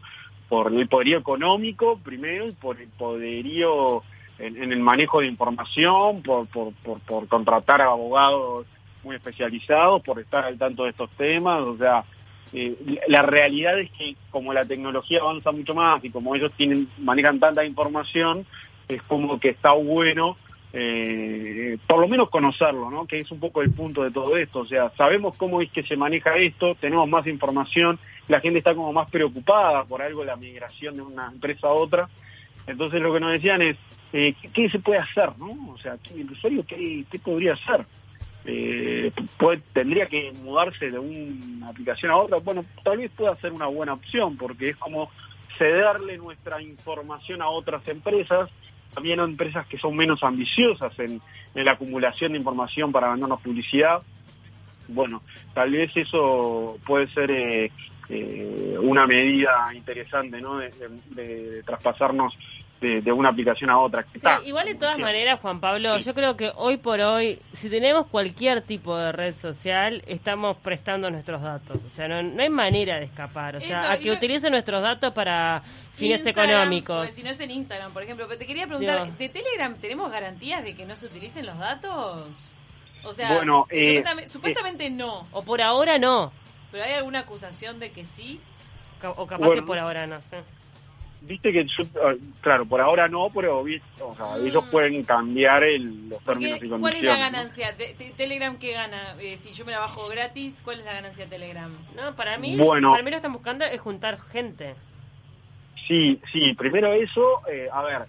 por, 0.48 0.72
el 0.72 0.88
poderío 0.88 1.18
económico 1.18 1.98
primero 1.98 2.48
y 2.48 2.52
por 2.52 2.80
el 2.80 2.88
poderío 2.88 4.02
en, 4.38 4.62
en 4.62 4.72
el 4.72 4.80
manejo 4.80 5.20
de 5.20 5.26
información, 5.26 6.22
por, 6.22 6.46
por, 6.48 6.74
por, 6.74 7.00
por 7.00 7.28
contratar 7.28 7.80
a 7.80 7.86
abogados 7.86 8.66
muy 9.02 9.16
especializados, 9.16 10.02
por 10.02 10.20
estar 10.20 10.44
al 10.44 10.58
tanto 10.58 10.84
de 10.84 10.90
estos 10.90 11.08
temas, 11.12 11.60
o 11.62 11.78
sea, 11.78 12.04
eh, 12.52 12.74
la 13.08 13.22
realidad 13.22 13.78
es 13.78 13.90
que 13.92 14.16
como 14.30 14.52
la 14.52 14.64
tecnología 14.64 15.20
avanza 15.20 15.52
mucho 15.52 15.74
más 15.74 16.04
y 16.04 16.10
como 16.10 16.34
ellos 16.34 16.52
tienen 16.56 16.88
manejan 16.98 17.38
tanta 17.38 17.64
información, 17.64 18.46
es 18.88 19.02
como 19.02 19.38
que 19.38 19.50
está 19.50 19.72
bueno 19.72 20.36
eh, 20.72 21.78
por 21.86 21.98
lo 21.98 22.08
menos 22.08 22.30
conocerlo, 22.30 22.90
¿no? 22.90 23.06
Que 23.06 23.18
es 23.18 23.30
un 23.30 23.40
poco 23.40 23.62
el 23.62 23.72
punto 23.72 24.04
de 24.04 24.10
todo 24.10 24.36
esto. 24.36 24.60
O 24.60 24.66
sea, 24.66 24.90
sabemos 24.96 25.36
cómo 25.36 25.60
es 25.60 25.70
que 25.70 25.82
se 25.82 25.96
maneja 25.96 26.36
esto, 26.36 26.76
tenemos 26.76 27.08
más 27.08 27.26
información, 27.26 27.98
la 28.28 28.40
gente 28.40 28.58
está 28.58 28.74
como 28.74 28.92
más 28.92 29.10
preocupada 29.10 29.84
por 29.84 30.02
algo, 30.02 30.24
la 30.24 30.36
migración 30.36 30.96
de 30.96 31.02
una 31.02 31.26
empresa 31.26 31.68
a 31.68 31.72
otra. 31.72 32.08
Entonces 32.66 33.00
lo 33.00 33.12
que 33.12 33.20
nos 33.20 33.32
decían 33.32 33.62
es, 33.62 33.76
eh, 34.12 34.34
¿qué, 34.52 34.70
se 34.70 34.78
puede 34.78 35.00
hacer, 35.00 35.30
no? 35.38 35.72
O 35.72 35.78
sea, 35.78 35.96
¿el 36.14 36.30
usuario 36.30 36.64
qué, 36.66 37.04
qué 37.10 37.18
podría 37.18 37.54
hacer? 37.54 37.84
Eh, 38.44 39.12
tendría 39.72 40.06
que 40.06 40.32
mudarse 40.42 40.90
de 40.90 40.98
una 40.98 41.68
aplicación 41.68 42.10
a 42.10 42.16
otra, 42.16 42.38
bueno, 42.38 42.64
tal 42.82 42.98
vez 42.98 43.10
pueda 43.10 43.34
ser 43.34 43.52
una 43.52 43.66
buena 43.66 43.92
opción, 43.94 44.36
porque 44.36 44.70
es 44.70 44.76
como 44.76 45.10
cederle 45.58 46.16
nuestra 46.16 46.62
información 46.62 47.42
a 47.42 47.48
otras 47.48 47.86
empresas, 47.88 48.48
también 48.94 49.20
a 49.20 49.24
empresas 49.24 49.66
que 49.66 49.78
son 49.78 49.94
menos 49.94 50.22
ambiciosas 50.22 50.98
en, 50.98 51.20
la 51.54 51.72
acumulación 51.72 52.32
de 52.32 52.38
información 52.38 52.92
para 52.92 53.10
vendernos 53.10 53.40
publicidad. 53.40 54.02
Bueno, 54.88 55.22
tal 55.52 55.72
vez 55.72 55.96
eso 55.96 56.78
puede 56.86 57.08
ser 57.08 57.30
eh, 57.30 57.70
eh, 58.08 58.76
una 58.80 59.06
medida 59.06 59.70
interesante, 59.74 60.40
¿no? 60.40 60.58
de 60.58 61.62
traspasarnos 61.64 62.36
de, 62.80 63.12
una 63.12 63.28
aplicación 63.28 63.68
a 63.68 63.78
otra. 63.78 64.06
igual 64.44 64.66
de 64.66 64.74
todas 64.74 64.98
maneras, 64.98 65.38
Juan 65.40 65.60
Pablo, 65.60 65.98
yo 65.98 66.14
creo 66.14 66.36
que 66.36 66.50
hoy 66.56 66.78
por 66.78 67.00
hoy, 67.00 67.38
si 67.52 67.68
tenemos 67.68 68.06
cualquier 68.06 68.62
tipo 68.62 68.96
de 68.96 69.12
red 69.12 69.34
social, 69.34 70.02
estamos 70.06 70.56
prestando 70.56 71.10
nuestros 71.10 71.42
datos. 71.42 71.84
O 71.84 71.88
sea, 71.90 72.08
no, 72.08 72.42
hay 72.42 72.48
manera 72.48 72.96
de 72.98 73.04
escapar. 73.04 73.56
O 73.56 73.60
sea, 73.60 73.92
a 73.92 73.98
que 73.98 74.10
utilicen 74.10 74.52
nuestros 74.52 74.82
datos 74.82 75.12
para 75.12 75.62
fines 75.94 76.24
económicos. 76.26 77.06
Pues, 77.06 77.14
si 77.14 77.22
no 77.22 77.30
es 77.30 77.40
en 77.40 77.50
Instagram, 77.50 77.92
por 77.92 78.02
ejemplo. 78.02 78.26
Pero 78.26 78.38
te 78.38 78.46
quería 78.46 78.66
preguntar, 78.66 79.10
¿de 79.12 79.28
Telegram 79.28 79.74
tenemos 79.74 80.10
garantías 80.10 80.64
de 80.64 80.74
que 80.74 80.86
no 80.86 80.96
se 80.96 81.06
utilicen 81.06 81.44
los 81.44 81.58
datos? 81.58 82.48
O 83.04 83.12
sea, 83.12 83.34
bueno, 83.34 83.66
eh, 83.70 84.02
supuestamente, 84.26 84.86
eh, 84.86 84.90
no. 84.90 85.26
O 85.32 85.42
por 85.42 85.60
ahora 85.60 85.98
no. 85.98 86.32
¿Pero 86.72 86.84
hay 86.84 86.92
alguna 86.92 87.20
acusación 87.20 87.78
de 87.78 87.90
que 87.90 88.04
sí? 88.04 88.40
O 89.02 89.26
capaz 89.26 89.54
que 89.54 89.62
por 89.62 89.78
ahora 89.78 90.06
no 90.06 90.20
sé 90.20 90.42
viste 91.22 91.52
que 91.52 91.66
ah, 92.02 92.14
claro, 92.40 92.66
por 92.66 92.80
ahora 92.80 93.08
no, 93.08 93.30
pero 93.34 93.60
o 93.60 94.16
sea, 94.16 94.36
mm. 94.36 94.46
ellos 94.46 94.64
pueden 94.70 95.02
cambiar 95.04 95.64
el, 95.64 96.08
los 96.08 96.22
términos 96.24 96.62
y 96.62 96.68
condiciones. 96.68 96.80
¿Cuál 96.80 96.96
es 96.96 97.02
la 97.02 97.16
ganancia? 97.16 97.76
¿Telegram 98.16 98.58
qué 98.58 98.72
gana? 98.72 99.16
Eh, 99.20 99.36
si 99.36 99.52
yo 99.52 99.64
me 99.64 99.72
la 99.72 99.80
bajo 99.80 100.08
gratis, 100.08 100.60
¿cuál 100.64 100.80
es 100.80 100.84
la 100.84 100.94
ganancia 100.94 101.24
de 101.24 101.30
Telegram? 101.30 101.72
No, 101.96 102.14
para 102.16 102.38
mí, 102.38 102.56
bueno, 102.56 102.90
para 102.90 103.02
mí 103.02 103.10
lo 103.10 103.16
están 103.16 103.32
buscando 103.32 103.64
es 103.64 103.80
juntar 103.80 104.18
gente. 104.20 104.74
Sí, 105.86 106.20
sí, 106.32 106.54
primero 106.54 106.92
eso, 106.92 107.40
eh, 107.50 107.68
a 107.72 107.82
ver, 107.82 108.02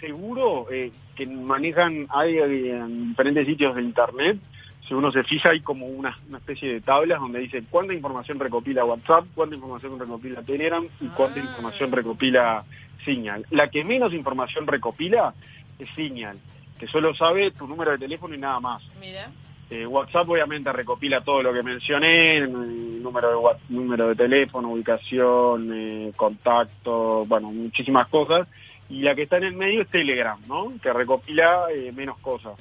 seguro 0.00 0.66
eh, 0.70 0.92
que 1.14 1.26
manejan, 1.26 2.06
hay 2.10 2.38
en 2.38 3.08
diferentes 3.10 3.46
sitios 3.46 3.74
de 3.74 3.82
internet, 3.82 4.38
si 4.86 4.94
uno 4.94 5.12
se 5.12 5.22
fija 5.22 5.50
hay 5.50 5.60
como 5.60 5.86
una, 5.86 6.18
especie 6.34 6.72
de 6.72 6.80
tablas 6.80 7.20
donde 7.20 7.40
dice 7.40 7.62
cuánta 7.70 7.94
información 7.94 8.38
recopila 8.38 8.84
WhatsApp, 8.84 9.26
cuánta 9.34 9.54
información 9.54 9.98
recopila 9.98 10.42
Telegram 10.42 10.84
y 11.00 11.06
cuánta 11.08 11.40
ah. 11.40 11.44
información 11.44 11.92
recopila 11.92 12.64
Signal. 13.04 13.46
La 13.50 13.68
que 13.68 13.84
menos 13.84 14.12
información 14.12 14.66
recopila 14.66 15.34
es 15.78 15.88
Signal, 15.94 16.38
que 16.78 16.86
solo 16.86 17.14
sabe 17.14 17.50
tu 17.52 17.66
número 17.66 17.92
de 17.92 17.98
teléfono 17.98 18.34
y 18.34 18.38
nada 18.38 18.60
más. 18.60 18.82
Mira. 19.00 19.30
Eh, 19.70 19.86
WhatsApp 19.86 20.28
obviamente 20.28 20.70
recopila 20.70 21.22
todo 21.22 21.42
lo 21.42 21.52
que 21.52 21.62
mencioné, 21.62 22.46
número 22.46 23.30
de 23.30 23.74
número 23.74 24.08
de 24.08 24.14
teléfono, 24.14 24.68
ubicación, 24.68 25.70
eh, 25.72 26.12
contacto, 26.14 27.24
bueno, 27.24 27.50
muchísimas 27.50 28.06
cosas. 28.08 28.46
Y 28.90 29.00
la 29.00 29.14
que 29.14 29.22
está 29.22 29.38
en 29.38 29.44
el 29.44 29.54
medio 29.54 29.80
es 29.80 29.88
Telegram, 29.88 30.38
¿no? 30.46 30.74
Que 30.82 30.92
recopila 30.92 31.68
eh, 31.72 31.90
menos 31.92 32.18
cosas. 32.18 32.52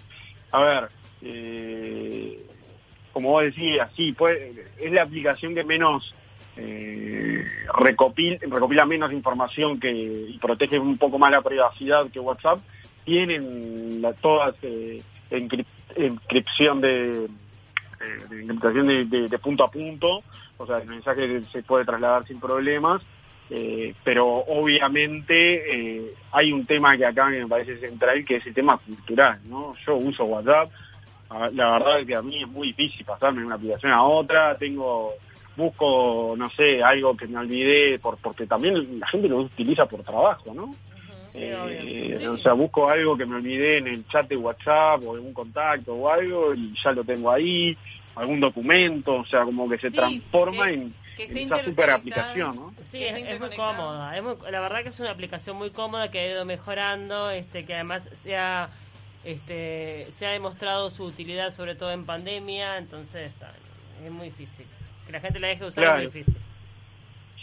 A 0.51 0.62
ver, 0.62 0.88
eh, 1.22 2.46
como 3.13 3.30
vos 3.30 3.44
decías, 3.44 3.90
sí, 3.96 4.16
es 4.80 4.92
la 4.92 5.04
aplicación 5.04 5.54
que 5.54 5.63
menos 5.63 6.13
eh, 6.58 7.46
recopila, 7.78 8.38
recopila 8.42 8.86
menos 8.86 9.12
información 9.12 9.80
que 9.80 9.92
y 9.92 10.38
protege 10.40 10.80
un 10.80 10.98
poco 10.98 11.20
más 11.20 11.32
la 11.32 11.42
privacidad 11.42 12.10
que 12.10 12.20
WhatsApp. 12.20 12.60
Tienen 13.04 14.01
todas 14.22 14.56
eh, 14.62 15.01
encripción 15.30 16.82
de, 16.82 17.25
eh, 17.25 19.06
de, 19.10 19.28
de, 19.28 19.40
punto 19.40 19.63
a 19.63 19.72
punto, 19.72 20.24
o 20.58 20.68
sea, 20.68 20.78
el 20.78 20.88
mensaje 20.88 21.42
se 21.44 21.63
puede 21.63 21.86
trasladar 21.86 22.25
sin 22.25 22.40
problemas. 22.40 23.01
Eh, 23.54 23.94
pero 24.01 24.28
obviamente 24.28 26.00
eh, 26.00 26.13
hay 26.32 26.54
un 26.54 26.66
tema 26.66 26.96
que 26.96 27.06
acá 27.06 27.25
me 27.25 27.46
parece 27.48 27.78
central, 27.80 28.24
que 28.24 28.38
es 28.38 28.48
el 28.48 28.54
tema 28.54 28.78
cultural, 28.78 29.42
¿no? 29.50 29.75
Yo 29.86 29.98
uso 29.98 30.24
WhatsApp, 30.24 30.70
la 31.53 31.71
verdad 31.71 32.00
es 32.00 32.07
que 32.07 32.15
a 32.15 32.21
mí 32.21 32.41
es 32.41 32.47
muy 32.47 32.67
difícil 32.67 33.05
pasarme 33.05 33.39
de 33.39 33.45
una 33.47 33.55
aplicación 33.55 33.91
a 33.91 34.03
otra, 34.03 34.55
tengo 34.57 35.13
busco, 35.55 36.33
no 36.38 36.50
sé, 36.50 36.81
algo 36.81 37.15
que 37.15 37.27
me 37.27 37.38
olvidé, 37.38 38.00
por, 38.00 38.17
porque 38.17 38.47
también 38.47 39.00
la 39.00 39.07
gente 39.07 39.27
lo 39.27 39.38
utiliza 39.39 39.85
por 39.85 40.03
trabajo, 40.03 40.53
¿no? 40.53 40.73
Eh, 41.33 42.27
o 42.27 42.38
sea, 42.38 42.53
busco 42.53 42.89
algo 42.89 43.17
que 43.17 43.25
me 43.25 43.35
olvidé 43.35 43.77
en 43.77 43.88
el 43.88 44.05
chat 44.07 44.27
de 44.27 44.35
WhatsApp 44.35 45.01
o 45.05 45.17
en 45.17 45.25
un 45.27 45.33
contacto 45.33 45.93
o 45.93 46.09
algo 46.09 46.53
y 46.53 46.73
ya 46.83 46.91
lo 46.91 47.05
tengo 47.05 47.31
ahí, 47.31 47.77
algún 48.15 48.41
documento, 48.41 49.15
o 49.15 49.25
sea, 49.25 49.43
como 49.43 49.69
que 49.69 49.77
se 49.77 49.91
transforma 49.91 50.69
en, 50.69 50.93
esa 51.17 51.63
super 51.63 51.91
aplicación, 51.91 52.55
¿no? 52.55 52.73
Sí, 52.89 53.03
es, 53.03 53.39
muy 53.39 53.55
cómoda. 53.55 54.13
la 54.51 54.59
verdad 54.59 54.83
que 54.83 54.89
es 54.89 55.00
una 55.00 55.11
aplicación 55.11 55.55
muy 55.55 55.69
cómoda 55.69 56.11
que 56.11 56.19
ha 56.19 56.27
ido 56.27 56.43
mejorando, 56.43 57.29
este 57.29 57.65
que 57.65 57.75
además 57.75 58.09
sea 58.13 58.69
este, 59.24 60.08
se 60.12 60.25
ha 60.25 60.32
demostrado 60.32 60.90
su 60.90 61.06
utilidad 61.06 61.51
sobre 61.51 61.75
todo 61.75 61.92
en 61.92 62.06
pandemia, 62.06 62.78
entonces 62.78 63.32
es 64.04 64.12
muy 64.12 64.28
difícil. 64.28 64.66
Que 65.06 65.12
la 65.12 65.20
gente 65.20 65.40
la 65.40 65.48
deje 65.50 65.66
usar 65.66 65.84
es 65.84 65.94
muy 65.94 66.06
difícil. 66.06 66.42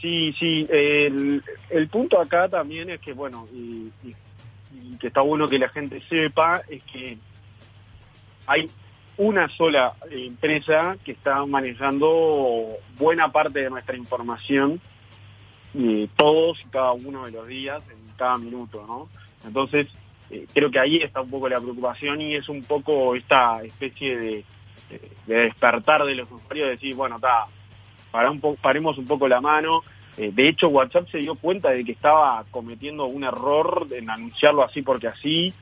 Sí, 0.01 0.33
sí, 0.39 0.67
el, 0.71 1.43
el 1.71 1.89
punto 1.89 2.21
acá 2.21 2.49
también 2.49 2.89
es 2.91 3.01
que, 3.01 3.13
bueno, 3.13 3.49
y, 3.53 3.91
que 5.01 5.09
está 5.09 5.21
bueno 5.23 5.49
que 5.49 5.59
la 5.59 5.69
gente 5.69 6.01
sepa, 6.09 6.63
es 6.69 6.83
que 6.85 7.19
hay 8.47 8.71
una 9.17 9.49
sola 9.49 9.95
empresa 10.11 10.97
que 11.05 11.13
está 11.13 11.45
manejando 11.47 12.77
buena 12.97 13.31
parte 13.31 13.61
de 13.61 13.71
nuestra 13.71 13.97
información, 13.97 14.81
todos 16.17 16.61
y 16.65 16.69
cada 16.69 16.93
uno 16.93 17.27
de 17.27 17.33
los 17.33 17.47
días, 17.47 17.83
en 17.91 18.17
cada 18.17 18.39
minuto, 18.39 18.85
¿no? 18.87 19.09
Entonces, 19.47 19.89
eh, 20.31 20.47
creo 20.53 20.71
que 20.71 20.79
ahí 20.79 20.97
está 20.99 21.21
un 21.21 21.31
poco 21.31 21.49
la 21.49 21.61
preocupación 21.61 22.21
y 22.21 22.35
es 22.35 22.49
un 22.49 22.63
poco 22.63 23.15
esta 23.15 23.63
especie 23.63 24.19
de, 24.19 24.45
de 25.27 25.35
despertar 25.35 26.05
de 26.05 26.15
los 26.15 26.31
usuarios, 26.31 26.67
de 26.67 26.75
decir, 26.75 26.95
bueno, 26.95 27.17
está, 27.17 27.45
para 28.11 28.31
un 28.31 28.41
paremos 28.57 28.99
un 28.99 29.07
poco 29.07 29.29
la 29.29 29.41
mano. 29.41 29.83
Eh, 30.17 30.33
de 30.33 30.49
hecho, 30.49 30.69
WhatsApp 30.69 31.09
se 31.11 31.19
dio 31.19 31.35
cuenta 31.37 31.71
de 31.71 31.85
que 31.85 31.93
estaba 31.93 32.45
cometiendo 32.51 33.07
un 33.07 33.25
error 33.25 33.87
en 33.91 34.11
anunciarlo 34.11 34.65
así 34.65 34.83
porque 34.83 35.09
así, 35.09 35.53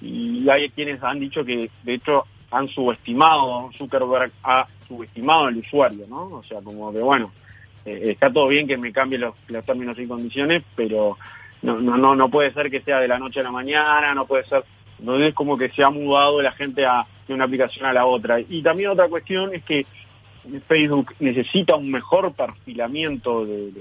y 0.00 0.48
hay 0.48 0.70
quienes 0.70 1.02
han 1.02 1.18
dicho 1.18 1.44
que, 1.44 1.70
de 1.82 1.94
hecho, 1.94 2.24
han 2.50 2.68
subestimado, 2.68 3.70
Zuckerberg 3.72 4.30
ha 4.44 4.66
subestimado 4.86 5.46
al 5.46 5.56
usuario, 5.56 6.06
¿no? 6.08 6.26
O 6.26 6.42
sea, 6.42 6.60
como 6.60 6.92
que, 6.92 7.00
bueno, 7.00 7.32
eh, 7.84 8.10
está 8.12 8.32
todo 8.32 8.46
bien 8.48 8.68
que 8.68 8.76
me 8.76 8.92
cambie 8.92 9.18
los 9.18 9.34
términos 9.64 9.98
y 9.98 10.06
condiciones, 10.06 10.62
pero 10.76 11.18
no, 11.64 11.96
no, 11.96 12.14
no, 12.14 12.28
puede 12.28 12.52
ser 12.52 12.70
que 12.70 12.80
sea 12.80 13.00
de 13.00 13.08
la 13.08 13.18
noche 13.18 13.40
a 13.40 13.44
la 13.44 13.50
mañana, 13.50 14.14
no 14.14 14.26
puede 14.26 14.44
ser, 14.44 14.64
no 14.98 15.16
es 15.16 15.34
como 15.34 15.56
que 15.56 15.70
se 15.70 15.82
ha 15.82 15.90
mudado 15.90 16.42
la 16.42 16.52
gente 16.52 16.84
a, 16.84 17.06
de 17.26 17.34
una 17.34 17.44
aplicación 17.44 17.86
a 17.86 17.92
la 17.92 18.06
otra. 18.06 18.40
Y 18.40 18.62
también 18.62 18.90
otra 18.90 19.08
cuestión 19.08 19.54
es 19.54 19.64
que 19.64 19.86
Facebook 20.66 21.14
necesita 21.20 21.74
un 21.74 21.90
mejor 21.90 22.32
perfilamiento 22.34 23.46
de, 23.46 23.72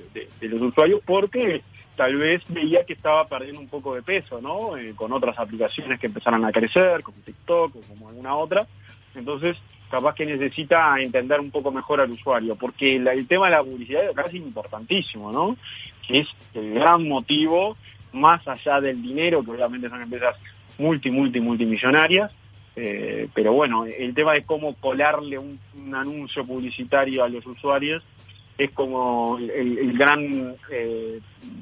los 0.41 0.61
usuarios 0.61 1.01
porque 1.05 1.61
tal 1.95 2.15
vez 2.15 2.41
veía 2.49 2.85
que 2.85 2.93
estaba 2.93 3.27
perdiendo 3.27 3.59
un 3.59 3.67
poco 3.67 3.95
de 3.95 4.01
peso, 4.01 4.41
¿no? 4.41 4.77
Eh, 4.77 4.93
con 4.95 5.11
otras 5.11 5.37
aplicaciones 5.37 5.99
que 5.99 6.07
empezaron 6.07 6.43
a 6.45 6.51
crecer, 6.51 7.03
como 7.03 7.17
TikTok 7.19 7.75
o 7.75 7.81
como 7.81 8.09
alguna 8.09 8.35
otra. 8.35 8.65
Entonces, 9.13 9.57
capaz 9.91 10.15
que 10.15 10.25
necesita 10.25 10.99
entender 10.99 11.39
un 11.39 11.51
poco 11.51 11.71
mejor 11.71 12.01
al 12.01 12.09
usuario, 12.09 12.55
porque 12.55 12.95
el 12.95 13.27
tema 13.27 13.45
de 13.45 13.51
la 13.51 13.63
publicidad 13.63 14.09
acá 14.09 14.23
es 14.23 14.33
importantísimo, 14.33 15.31
¿no? 15.31 15.55
Que 16.07 16.19
es 16.19 16.27
el 16.53 16.73
gran 16.73 17.07
motivo, 17.07 17.77
más 18.11 18.47
allá 18.47 18.81
del 18.81 19.01
dinero, 19.01 19.43
que 19.43 19.51
obviamente 19.51 19.89
son 19.89 20.01
empresas 20.01 20.35
multi, 20.77 21.11
multi, 21.11 21.39
multimillonarias, 21.39 22.31
eh, 22.75 23.27
pero 23.33 23.53
bueno, 23.53 23.85
el 23.85 24.13
tema 24.15 24.33
de 24.33 24.43
cómo 24.43 24.73
colarle 24.75 25.37
un, 25.37 25.59
anuncio 25.93 26.43
publicitario 26.43 27.23
a 27.23 27.29
los 27.29 27.45
usuarios 27.45 28.03
es 28.57 28.71
como 28.71 29.37
el, 29.37 29.95
gran 29.97 30.55
eh, 30.71 31.19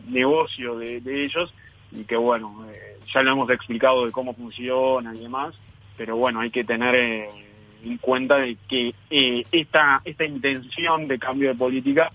negocio 0.08 0.78
de, 0.78 1.02
ellos 1.06 1.54
y 1.92 2.06
que 2.06 2.16
bueno, 2.16 2.66
eh, 2.72 2.98
ya 3.14 3.24
lo 3.24 3.32
hemos 3.32 3.50
explicado 3.50 4.06
de 4.06 4.12
cómo 4.12 4.34
funciona 4.34 5.14
y 5.14 5.20
demás, 5.20 5.54
pero 5.98 6.16
bueno, 6.16 6.40
hay 6.40 6.50
que 6.50 6.64
tener 6.64 6.96
en 7.84 7.98
cuenta 7.98 8.38
de 8.38 8.58
que 8.70 8.94
esta, 9.52 10.02
esta 10.06 10.24
intención 10.24 11.08
de 11.10 11.20
cambio 11.20 11.50
de 11.50 11.56
política 11.56 12.12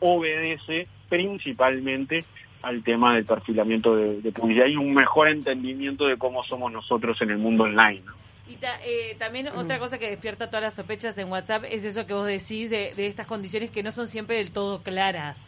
obedece 0.00 0.88
principalmente 1.10 2.24
al 2.62 2.82
tema 2.82 3.14
del 3.14 3.26
perfilamiento 3.26 3.94
de, 3.94 4.22
de 4.22 4.32
publicidad 4.32 4.66
y 4.66 4.76
un 4.76 4.94
mejor 4.94 5.28
entendimiento 5.28 6.06
de 6.06 6.16
cómo 6.16 6.42
somos 6.44 6.72
nosotros 6.72 7.20
en 7.20 7.30
el 7.30 7.38
mundo 7.38 7.64
online. 7.64 8.02
Y 8.50 8.58
eh, 8.84 9.14
también 9.16 9.46
otra 9.48 9.78
cosa 9.78 9.98
que 9.98 10.10
despierta 10.10 10.48
todas 10.48 10.62
las 10.62 10.74
sospechas 10.74 11.16
en 11.18 11.30
WhatsApp 11.30 11.64
es 11.70 11.84
eso 11.84 12.04
que 12.04 12.14
vos 12.14 12.26
decís 12.26 12.68
de, 12.68 12.92
estas 12.96 13.28
condiciones 13.28 13.70
que 13.70 13.84
no 13.84 13.92
son 13.92 14.08
siempre 14.08 14.38
del 14.38 14.50
todo 14.50 14.82
claras. 14.82 15.38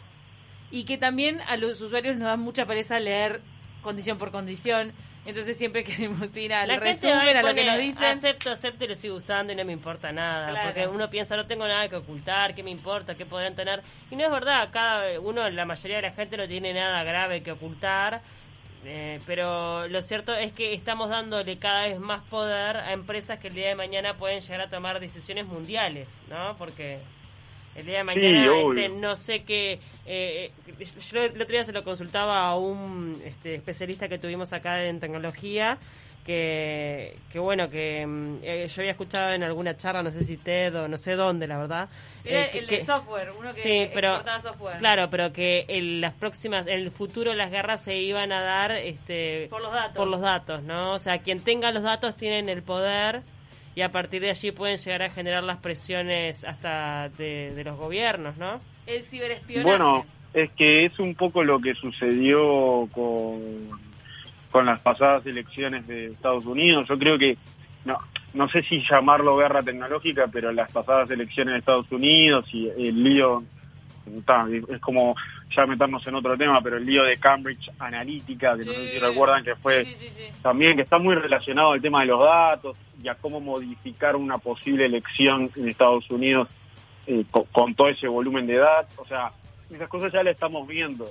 Y 0.71 0.85
que 0.85 0.99
también 0.99 1.41
a 1.49 1.57
los 1.57 1.81
usuarios 1.81 2.17
nos 2.17 2.29
da 2.29 2.37
mucha 2.37 2.65
pereza 2.65 3.01
leer 3.01 3.41
condición 3.83 4.19
por 4.19 4.31
condición. 4.31 4.93
Entonces 5.25 5.57
siempre 5.57 5.85
queremos 5.85 6.37
ir 6.37 6.53
al 6.53 6.81
resumen, 6.81 7.37
a 7.37 7.43
lo 7.43 7.55
que 7.55 7.65
nos 7.65 7.79
dicen. 7.79 8.05
Acepto, 8.05 8.51
acepto 8.51 8.85
y 8.85 8.89
lo 8.89 8.95
sigo 8.95 9.17
usando 9.17 9.53
y 9.53 9.57
no 9.57 9.65
me 9.65 9.73
importa 9.73 10.13
nada. 10.13 10.65
Porque 10.65 10.87
uno 10.87 11.09
piensa, 11.09 11.37
no 11.37 11.47
tengo 11.47 11.67
nada 11.67 11.89
que 11.89 11.97
ocultar, 11.97 12.55
¿qué 12.55 12.63
me 12.63 12.71
importa? 12.71 13.15
¿Qué 13.15 13.27
podrán 13.27 13.55
tener? 13.55 13.83
Y 14.11 14.17
no 14.17 14.25
es 14.25 14.31
verdad, 14.31 14.69
cada 14.73 15.21
uno, 15.21 15.49
la 15.51 15.65
mayoría 15.65 15.97
de 15.97 16.03
la 16.03 16.13
gente 16.13 16.37
no 16.37 16.49
tiene 16.49 16.73
nada 16.75 17.05
grave 17.05 17.43
que 17.43 17.53
ocultar 17.53 18.23
eh, 18.85 19.21
pero 19.27 19.87
lo 19.87 20.03
cierto 20.03 20.35
es 20.35 20.53
que 20.53 20.75
estamos 20.75 21.09
dándole 21.09 21.59
cada 21.59 21.87
vez 21.87 22.01
más 22.01 22.23
poder 22.25 22.77
a 22.77 22.93
empresas 22.93 23.39
que 23.39 23.49
el 23.49 23.55
día 23.55 23.69
de 23.69 23.75
mañana 23.77 24.17
pueden 24.17 24.41
llegar 24.41 24.63
a 24.63 24.71
tomar 24.71 24.99
decisiones 24.99 25.47
mundiales, 25.47 26.09
¿no? 26.29 26.57
Porque 26.57 26.99
el 27.75 27.87
día 27.87 27.99
de 27.99 28.05
mañana 28.05 28.47
este, 28.47 28.89
no 28.89 29.17
sé 29.17 29.45
qué... 29.45 29.81
Eh, 30.07 30.51
yo 31.11 31.23
el 31.23 31.41
otro 31.41 31.53
día 31.53 31.65
se 31.65 31.73
lo 31.73 31.85
consultaba 31.85 32.47
a 32.47 32.57
un 32.57 33.21
este, 33.25 33.55
especialista 33.55 34.09
que 34.09 34.19
tuvimos 34.19 34.53
acá 34.53 34.85
en 34.85 35.01
tecnología 35.01 35.79
que, 36.25 37.17
que 37.31 37.39
bueno, 37.39 37.69
que 37.69 38.07
mm, 38.07 38.37
eh, 38.43 38.69
yo 38.69 38.83
había 38.83 38.93
escuchado 38.93 39.33
en 39.33 39.43
alguna 39.43 39.77
charla, 39.77 40.03
no 40.03 40.11
sé 40.11 40.23
si 40.23 40.37
TED 40.37 40.83
o 40.83 40.89
no 40.89 40.97
sé 40.97 41.15
dónde, 41.15 41.47
la 41.47 41.59
verdad. 41.59 41.89
Era 42.25 42.47
eh, 42.47 42.59
el 42.59 42.67
de 42.67 42.85
software, 42.85 43.33
uno 43.37 43.53
que 43.53 43.61
sí, 43.61 43.91
pero, 43.93 44.23
software. 44.41 44.79
Claro, 44.79 45.11
pero 45.11 45.33
que 45.33 45.65
en 45.69 46.01
las 46.01 46.13
próximas, 46.13 46.67
en 46.67 46.79
el 46.79 46.91
futuro 46.91 47.35
las 47.35 47.51
guerras 47.51 47.83
se 47.83 47.97
iban 47.97 48.31
a 48.33 48.41
dar 48.41 48.73
este, 48.73 49.49
por 49.49 49.63
los 49.63 49.73
datos. 49.73 49.97
Por 49.97 50.09
los 50.09 50.21
datos, 50.21 50.63
¿no? 50.63 50.93
O 50.93 50.99
sea, 50.99 51.19
quien 51.19 51.41
tenga 51.41 51.73
los 51.73 51.83
datos 51.83 52.17
tienen 52.17 52.49
el 52.49 52.63
poder 52.63 53.23
y 53.75 53.83
a 53.83 53.91
partir 53.91 54.23
de 54.23 54.31
allí 54.31 54.53
pueden 54.53 54.77
llegar 54.77 55.03
a 55.03 55.11
generar 55.11 55.43
las 55.43 55.59
presiones 55.59 56.45
hasta 56.45 57.09
de, 57.11 57.53
de 57.55 57.65
los 57.65 57.77
gobiernos, 57.77 58.37
¿no? 58.39 58.61
El 58.87 59.03
ciberespionaje. 59.03 59.69
Bueno, 59.69 60.05
es 60.35 60.51
que 60.53 60.85
es 60.85 60.99
un 60.99 61.15
poco 61.15 61.43
lo 61.43 61.61
que 61.61 61.75
sucedió 61.75 62.89
con 62.93 63.71
con 64.53 64.67
las 64.67 64.81
pasadas 64.81 65.27
elecciones 65.27 65.87
de 65.89 66.09
Estados 66.09 66.45
Unidos. 66.45 66.87
Yo 66.87 66.99
creo 66.99 67.19
que, 67.19 67.37
no, 67.85 67.97
no 68.35 68.49
sé 68.49 68.63
si 68.63 68.85
llamarlo 68.89 69.37
guerra 69.37 69.63
tecnológica, 69.63 70.29
pero 70.31 70.53
las 70.53 70.71
pasadas 70.71 71.11
elecciones 71.11 71.55
de 71.55 71.59
Estados 71.59 71.91
Unidos 71.91 72.45
y 72.53 72.69
el 72.69 73.03
lío, 73.03 73.43
es 74.69 74.81
como 74.81 75.17
ya 75.55 75.67
meternos 75.67 76.07
en 76.07 76.15
otro 76.15 76.37
tema, 76.37 76.61
pero 76.61 76.77
el 76.77 76.87
lío 76.87 77.05
de 77.05 77.17
Cambridge 77.19 77.71
Analytica, 77.79 78.57
que 78.57 78.65
no 78.65 78.73
sé 78.73 78.93
si 78.93 78.99
recuerdan 78.99 79.45
que 79.45 79.55
fue 79.57 79.87
también, 80.43 80.77
que 80.77 80.83
está 80.83 80.99
muy 80.99 81.15
relacionado 81.15 81.73
al 81.73 81.81
tema 81.81 82.01
de 82.01 82.07
los 82.07 82.21
datos 82.21 82.77
y 83.03 83.09
a 83.09 83.15
cómo 83.15 83.41
modificar 83.41 84.17
una 84.17 84.39
posible 84.39 84.87
elección 84.87 85.51
en 85.57 85.69
Estados 85.69 86.11
Unidos 86.11 86.49
eh, 87.07 87.25
con, 87.31 87.45
con 87.45 87.75
todo 87.75 87.89
ese 87.89 88.09
volumen 88.09 88.47
de 88.47 88.57
datos. 88.57 88.99
O 88.99 89.07
sea, 89.07 89.31
esas 89.71 89.89
cosas 89.89 90.13
ya 90.13 90.23
las 90.23 90.35
estamos 90.35 90.67
viendo 90.67 91.07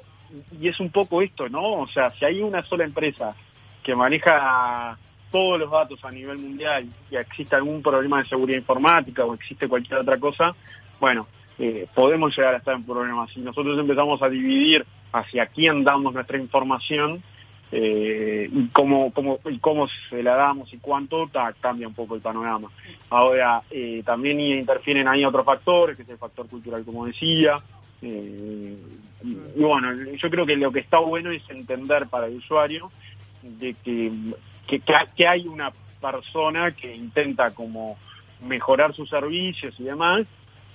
y 0.60 0.68
es 0.68 0.80
un 0.80 0.90
poco 0.90 1.22
esto, 1.22 1.50
¿no? 1.50 1.82
O 1.82 1.88
sea, 1.88 2.10
si 2.10 2.26
hay 2.26 2.42
una 2.42 2.64
sola 2.64 2.84
empresa 2.84 3.36
que 3.84 3.96
maneja 3.96 4.98
todos 5.32 5.60
los 5.60 5.72
datos 5.72 6.04
a 6.04 6.12
nivel 6.12 6.38
mundial 6.38 6.86
y 7.10 7.16
existe 7.16 7.56
algún 7.56 7.82
problema 7.82 8.22
de 8.22 8.30
seguridad 8.30 8.60
informática 8.60 9.26
o 9.26 9.34
existe 9.34 9.68
cualquier 9.68 10.00
otra 10.00 10.20
cosa, 10.20 10.54
bueno, 11.00 11.28
eh, 11.60 11.88
podemos 11.94 12.36
llegar 12.36 12.54
a 12.54 12.58
estar 12.58 12.76
en 12.76 12.84
problemas. 12.84 13.32
Si 13.32 13.40
nosotros 13.40 13.78
empezamos 13.78 14.22
a 14.22 14.30
dividir 14.30 14.86
hacia 15.12 15.46
quién 15.48 15.84
damos 15.84 16.14
nuestra 16.14 16.38
información 16.38 17.22
eh, 17.74 18.50
y, 18.52 18.68
cómo, 18.68 19.14
cómo, 19.14 19.40
y 19.50 19.58
cómo 19.60 19.88
se 20.10 20.22
la 20.22 20.36
damos 20.36 20.74
y 20.74 20.78
cuánto, 20.78 21.30
cambia 21.62 21.88
un 21.88 21.94
poco 21.94 22.16
el 22.16 22.22
panorama. 22.22 22.70
Ahora, 23.10 23.62
eh, 23.70 24.02
también 24.06 24.40
interfieren 24.40 25.08
ahí 25.08 25.24
otros 25.24 25.46
factores, 25.46 25.96
que 25.96 26.04
es 26.04 26.10
el 26.10 26.18
factor 26.18 26.48
cultural, 26.48 26.84
como 26.84 27.06
decía, 27.06 27.62
eh, 28.02 28.76
y 29.24 29.62
bueno, 29.62 29.94
yo 29.94 30.30
creo 30.30 30.46
que 30.46 30.56
lo 30.56 30.72
que 30.72 30.80
está 30.80 31.00
bueno 31.00 31.32
es 31.32 31.48
entender 31.50 32.08
para 32.08 32.28
el 32.28 32.38
usuario 32.38 32.92
de 33.42 33.76
que, 33.84 34.12
que, 34.68 35.28
hay 35.28 35.48
una 35.48 35.72
persona 36.02 36.72
que 36.72 36.94
intenta 36.94 37.52
como 37.52 37.98
mejorar 38.46 38.94
sus 38.94 39.10
servicios 39.10 39.80
y 39.80 39.84
demás, 39.84 40.26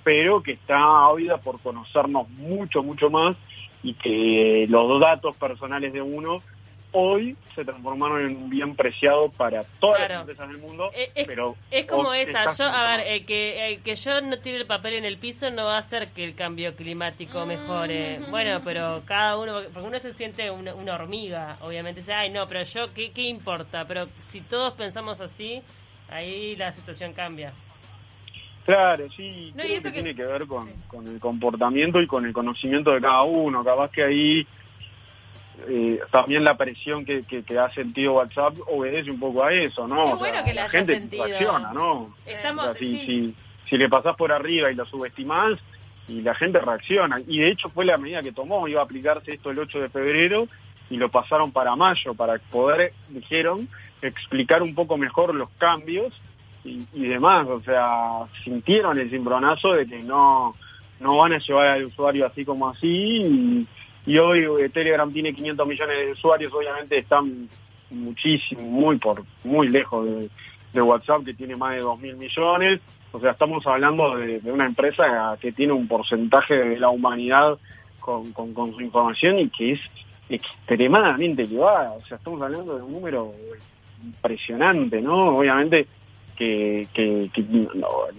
pero 0.07 0.41
que 0.41 0.53
está 0.53 1.05
ávida 1.05 1.39
por 1.39 1.61
conocernos 1.61 2.29
mucho, 2.31 2.81
mucho 2.81 3.11
más 3.11 3.37
y 3.83 3.93
que 3.95 4.65
los 4.69 5.01
datos 5.01 5.37
personales 5.37 5.93
de 5.93 6.01
uno 6.01 6.39
hoy 6.93 7.37
se 7.57 7.65
transformaron 7.65 8.21
en 8.21 8.37
un 8.37 8.49
bien 8.49 8.77
preciado 8.77 9.31
para 9.31 9.65
todas 9.81 10.09
las 10.09 10.21
empresas 10.21 10.49
del 10.49 10.59
mundo. 10.59 10.93
Eh, 10.95 11.11
es, 11.13 11.27
pero 11.27 11.57
es 11.73 11.87
como 11.87 12.15
esa. 12.15 12.55
Yo, 12.55 12.67
a 12.67 12.97
ver, 12.97 13.07
eh, 13.09 13.25
que, 13.25 13.73
eh, 13.73 13.81
que 13.83 13.97
yo 13.97 14.21
no 14.21 14.39
tire 14.39 14.59
el 14.59 14.67
papel 14.67 14.95
en 14.95 15.05
el 15.05 15.19
piso 15.19 15.51
no 15.51 15.65
va 15.65 15.75
a 15.75 15.79
hacer 15.79 16.07
que 16.13 16.23
el 16.23 16.37
cambio 16.37 16.77
climático 16.77 17.45
mejore. 17.45 18.21
Mm. 18.21 18.31
Bueno, 18.31 18.61
pero 18.63 19.03
cada 19.07 19.37
uno, 19.37 19.59
porque 19.75 19.89
uno 19.89 19.99
se 19.99 20.13
siente 20.13 20.53
una, 20.53 20.95
hormiga, 20.95 21.57
obviamente. 21.63 22.03
Dice, 22.03 22.13
ay, 22.13 22.31
no, 22.31 22.47
pero 22.47 22.63
yo, 22.63 22.95
¿qué, 22.95 23.11
¿qué 23.11 23.23
importa? 23.23 23.85
Pero 23.89 24.07
si 24.29 24.41
todos 24.41 24.75
pensamos 24.75 25.21
así, 25.21 25.63
ahí 26.09 26.55
la 26.55 26.71
situación 26.71 27.13
cambia. 27.13 27.53
Claro, 28.67 29.07
sí, 29.17 29.53
creo 29.57 29.81
que, 29.81 29.91
tiene 29.93 30.15
que 30.15 30.25
ver 30.25 30.47
con, 30.47 30.69
con 30.89 31.07
el 31.07 31.21
comportamiento 31.21 32.01
y 32.01 32.07
con 32.09 32.27
el 32.27 32.33
conocimiento 32.33 32.91
de 32.91 33.01
cada 33.01 33.23
uno. 33.23 33.63
Capaz 33.63 33.91
que 33.93 34.03
ahí 34.03 34.47
eh, 35.69 36.01
también 36.11 36.43
la 36.43 36.57
presión 36.57 37.05
que, 37.05 37.23
que, 37.23 37.59
ha 37.59 37.71
sentido 37.73 38.15
WhatsApp 38.15 38.55
obedece 38.67 39.11
un 39.11 39.21
poco 39.21 39.45
a 39.45 39.53
eso, 39.53 39.87
¿no? 39.87 40.17
bueno 40.17 40.45
que 40.45 40.53
la, 40.53 40.69
gente 40.69 40.99
sentido. 40.99 41.25
reacciona, 41.25 41.73
¿no? 41.73 42.15
si, 42.79 43.35
si, 43.69 43.77
le 43.77 43.89
pasás 43.89 44.17
por 44.17 44.33
arriba 44.33 44.71
y 44.71 44.75
lo 44.75 44.85
subestimás, 44.85 45.59
y 46.09 46.21
la 46.23 46.35
gente 46.35 46.59
reacciona. 46.59 47.21
Y 47.27 47.39
de 47.39 47.51
hecho 47.51 47.69
fue 47.69 47.85
la 47.85 47.97
medida 47.97 48.23
que 48.23 48.33
tomó, 48.33 48.69
iba 48.69 48.81
a 48.81 48.85
aplicarse 48.85 49.35
esto 49.35 49.51
el 49.51 49.61
8 49.61 49.81
de 49.81 49.89
febrero 49.89 50.49
y 50.91 50.97
lo 50.97 51.09
pasaron 51.09 51.53
para 51.53 51.75
mayo, 51.75 52.15
para 52.15 52.39
poder, 52.39 52.93
dijeron, 53.09 53.69
explicar 54.03 54.63
un 54.63 54.75
poco 54.75 54.97
mejor 54.97 55.35
los 55.35 55.51
cambios 55.51 56.13
y, 56.93 57.09
demás. 57.09 57.47
O 57.49 57.61
sea, 57.61 58.27
sintieron 58.45 58.99
el 58.99 59.11
cimbronazo 59.11 59.73
de 59.73 59.87
que 59.87 60.03
no, 60.03 60.55
no 61.01 61.17
van 61.17 61.35
a 61.35 61.39
llevar 61.39 61.69
al 61.69 61.85
usuario 61.85 62.27
así 62.27 62.45
como 62.45 62.69
así. 62.69 63.67
Y, 64.07 64.19
hoy 64.19 64.47
eh, 64.61 64.69
Telegram 64.69 65.11
tiene 65.13 65.35
500 65.35 65.67
millones 65.67 65.97
de 65.99 66.13
usuarios, 66.13 66.53
obviamente 66.53 66.99
están 66.99 67.49
muchísimo, 67.91 68.63
muy 68.63 68.99
por 68.99 69.25
muy 69.45 69.69
lejos 69.69 70.07
de, 70.07 70.31
de 70.73 70.83
WhatsApp 70.83 71.25
que 71.25 71.35
tiene 71.35 71.57
más 71.57 71.75
de 71.75 71.83
2.000 71.83 72.17
millones. 72.17 72.81
O 73.13 73.21
sea, 73.21 73.33
estamos 73.33 73.67
hablando 73.67 74.17
de, 74.17 74.41
una 74.45 74.67
empresa 74.67 75.37
que 75.41 75.51
tiene 75.53 75.73
un 75.73 75.89
porcentaje 75.89 76.55
de 76.55 76.79
la 76.79 76.91
humanidad 76.91 77.59
con, 77.99 78.33
con, 78.33 78.75
su 78.75 78.81
información 78.81 79.39
y 79.39 79.49
que 79.49 79.73
es 79.73 79.81
extremadamente 80.29 81.45
elevada. 81.45 81.93
O 81.93 82.01
sea, 82.03 82.19
estamos 82.19 82.41
hablando 82.43 82.77
de 82.77 82.83
un 82.83 82.93
número 82.93 83.33
impresionante, 84.05 85.01
¿no? 85.01 85.39
Obviamente 85.39 85.87
que, 86.37 86.87
que, 86.93 87.31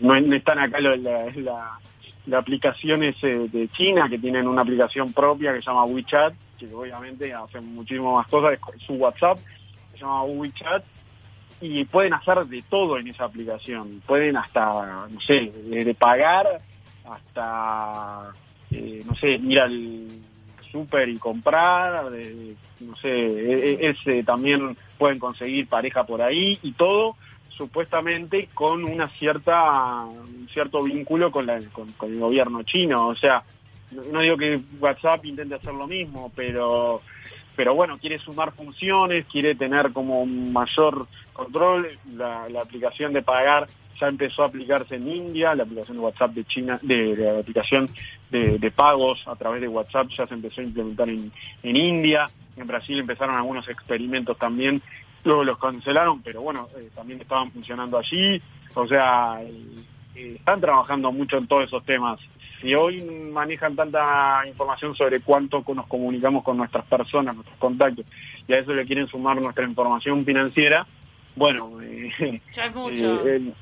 no, 0.02 0.16
están 0.16 0.60
acá 0.60 0.80
la, 0.80 0.96
la, 0.96 1.80
la, 2.26 2.38
aplicación 2.38 3.02
de 3.02 3.70
China, 3.74 4.10
que 4.10 4.20
tienen 4.20 4.48
una 4.48 4.64
aplicación 4.64 5.14
propia 5.14 5.54
que 5.54 5.62
se 5.62 5.68
llama 5.68 5.86
WeChat, 5.86 6.34
que 6.58 6.74
obviamente 6.74 7.34
hace 7.34 7.62
muchísimas 7.62 8.14
más 8.16 8.28
cosas, 8.28 8.60
su 8.80 8.94
WhatsApp 8.96 9.38
se 9.94 10.00
llama 10.00 10.24
WeChat, 10.24 10.84
y 11.62 11.86
pueden 11.86 12.14
hacer 12.14 12.46
de 12.46 12.62
todo 12.70 12.98
en 12.98 13.08
esa 13.08 13.26
aplicación. 13.26 14.02
Pueden 14.06 14.38
hasta, 14.38 15.08
no 15.10 15.20
sé, 15.22 15.52
de 15.52 15.96
pagar 15.96 16.62
hasta, 17.10 18.32
eh, 18.72 19.02
no 19.06 19.16
sé, 19.16 19.32
ir 19.32 19.60
al 19.60 20.08
súper 20.72 21.10
y 21.10 21.18
comprar, 21.18 22.12
no 22.82 22.96
sé, 22.98 23.10
e, 23.10 23.74
e, 23.74 23.90
ese 23.90 24.24
también 24.24 24.78
pueden 24.98 25.18
conseguir 25.18 25.68
pareja 25.68 26.04
por 26.06 26.22
ahí 26.22 26.60
y 26.62 26.74
todo 26.74 27.16
supuestamente 27.58 28.50
con 28.54 28.84
una 28.84 29.10
cierta 29.10 30.06
un 30.06 30.48
cierto 30.52 30.84
vínculo 30.84 31.32
con, 31.32 31.46
la, 31.46 31.60
con, 31.72 31.94
el 32.04 32.20
gobierno 32.20 32.64
chino. 32.64 33.08
O 33.08 33.16
sea, 33.16 33.44
no 34.12 34.22
digo 34.22 34.38
que 34.38 34.60
WhatsApp 34.80 35.26
intente 35.26 35.56
hacer 35.56 35.74
lo 35.74 35.88
mismo, 35.88 36.32
pero 36.36 37.02
pero 37.58 37.74
bueno, 37.74 37.98
quiere 37.98 38.20
sumar 38.20 38.52
funciones, 38.52 39.26
quiere 39.26 39.56
tener 39.56 39.92
como 39.92 40.26
mayor 40.28 41.08
control. 41.34 41.90
La, 42.16 42.46
aplicación 42.62 43.14
de 43.14 43.24
pagar 43.24 43.66
ya 44.00 44.08
empezó 44.08 44.44
a 44.44 44.46
aplicarse 44.46 44.96
en 44.96 45.08
India, 45.08 45.56
la 45.56 45.64
aplicación 45.64 45.98
de 45.98 46.04
WhatsApp 46.04 46.32
de 46.34 46.46
China, 46.46 46.80
de, 46.84 47.18
la 47.18 47.40
aplicación 47.40 47.90
de, 48.30 48.72
pagos 48.76 49.24
a 49.28 49.36
través 49.36 49.62
de 49.62 49.68
WhatsApp 49.68 50.08
ya 50.10 50.28
se 50.28 50.36
empezó 50.36 50.62
a 50.62 50.66
implementar 50.66 51.10
en, 51.10 51.32
India. 51.64 52.30
En 52.56 52.68
Brasil 52.68 53.00
empezaron 53.00 53.36
algunos 53.36 53.68
experimentos 53.68 54.38
también, 54.38 54.80
luego 55.28 55.44
los 55.44 55.58
cancelaron, 55.60 56.22
pero 56.22 56.42
bueno, 56.42 56.68
eh, 56.78 56.90
también 56.96 57.22
estaban 57.22 57.52
funcionando 57.52 57.98
allí. 57.98 58.42
O 58.74 58.88
sea, 58.88 59.40
eh, 59.44 60.36
están 60.36 60.62
trabajando 60.62 61.12
mucho 61.12 61.38
en 61.38 61.48
todos 61.48 61.66
esos 61.66 61.84
temas 61.86 62.20
si 62.62 62.74
hoy 62.74 63.04
manejan 63.32 63.76
tanta 63.76 64.42
información 64.48 64.96
sobre 64.96 65.20
cuánto 65.20 65.64
nos 65.74 65.88
comunicamos 65.88 66.44
con 66.44 66.58
nuestras 66.58 66.86
personas, 66.86 67.36
nuestros 67.36 67.58
contactos, 67.58 68.06
y 68.48 68.54
a 68.54 68.60
eso 68.60 68.74
le 68.74 68.86
quieren 68.86 69.08
sumar 69.08 69.40
nuestra 69.42 69.66
información 69.66 70.26
financiera, 70.26 70.86
bueno, 71.36 71.80
eh, 71.82 72.42
ya 72.52 72.66
es 72.66 72.76
mucho. 72.76 73.28
Eh, 73.28 73.54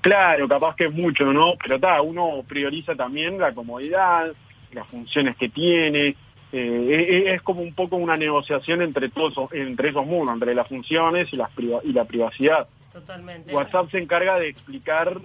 claro, 0.00 0.48
capaz 0.48 0.74
que 0.74 0.86
es 0.86 0.92
mucho, 0.92 1.32
¿no? 1.32 1.54
Pero 1.62 1.74
está, 1.74 2.00
uno 2.00 2.42
prioriza 2.48 2.94
también 2.94 3.38
la 3.38 3.52
comodidad, 3.52 4.32
las 4.72 4.86
funciones 4.86 5.36
que 5.36 5.50
tiene. 5.50 6.16
Eh, 6.52 7.32
es 7.34 7.42
como 7.42 7.62
un 7.62 7.74
poco 7.74 7.96
una 7.96 8.16
negociación 8.16 8.82
entre 8.82 9.08
todos 9.08 9.52
entre 9.52 9.90
esos 9.90 10.04
mundos, 10.06 10.34
entre 10.34 10.54
las 10.54 10.68
funciones 10.68 11.32
y, 11.32 11.36
las 11.36 11.50
y 11.84 11.92
la 11.92 12.04
privacidad. 12.04 12.66
Totalmente. 12.92 13.54
WhatsApp 13.54 13.90
se 13.90 13.98
encarga 13.98 14.38
de 14.38 14.48
explicar 14.48 15.20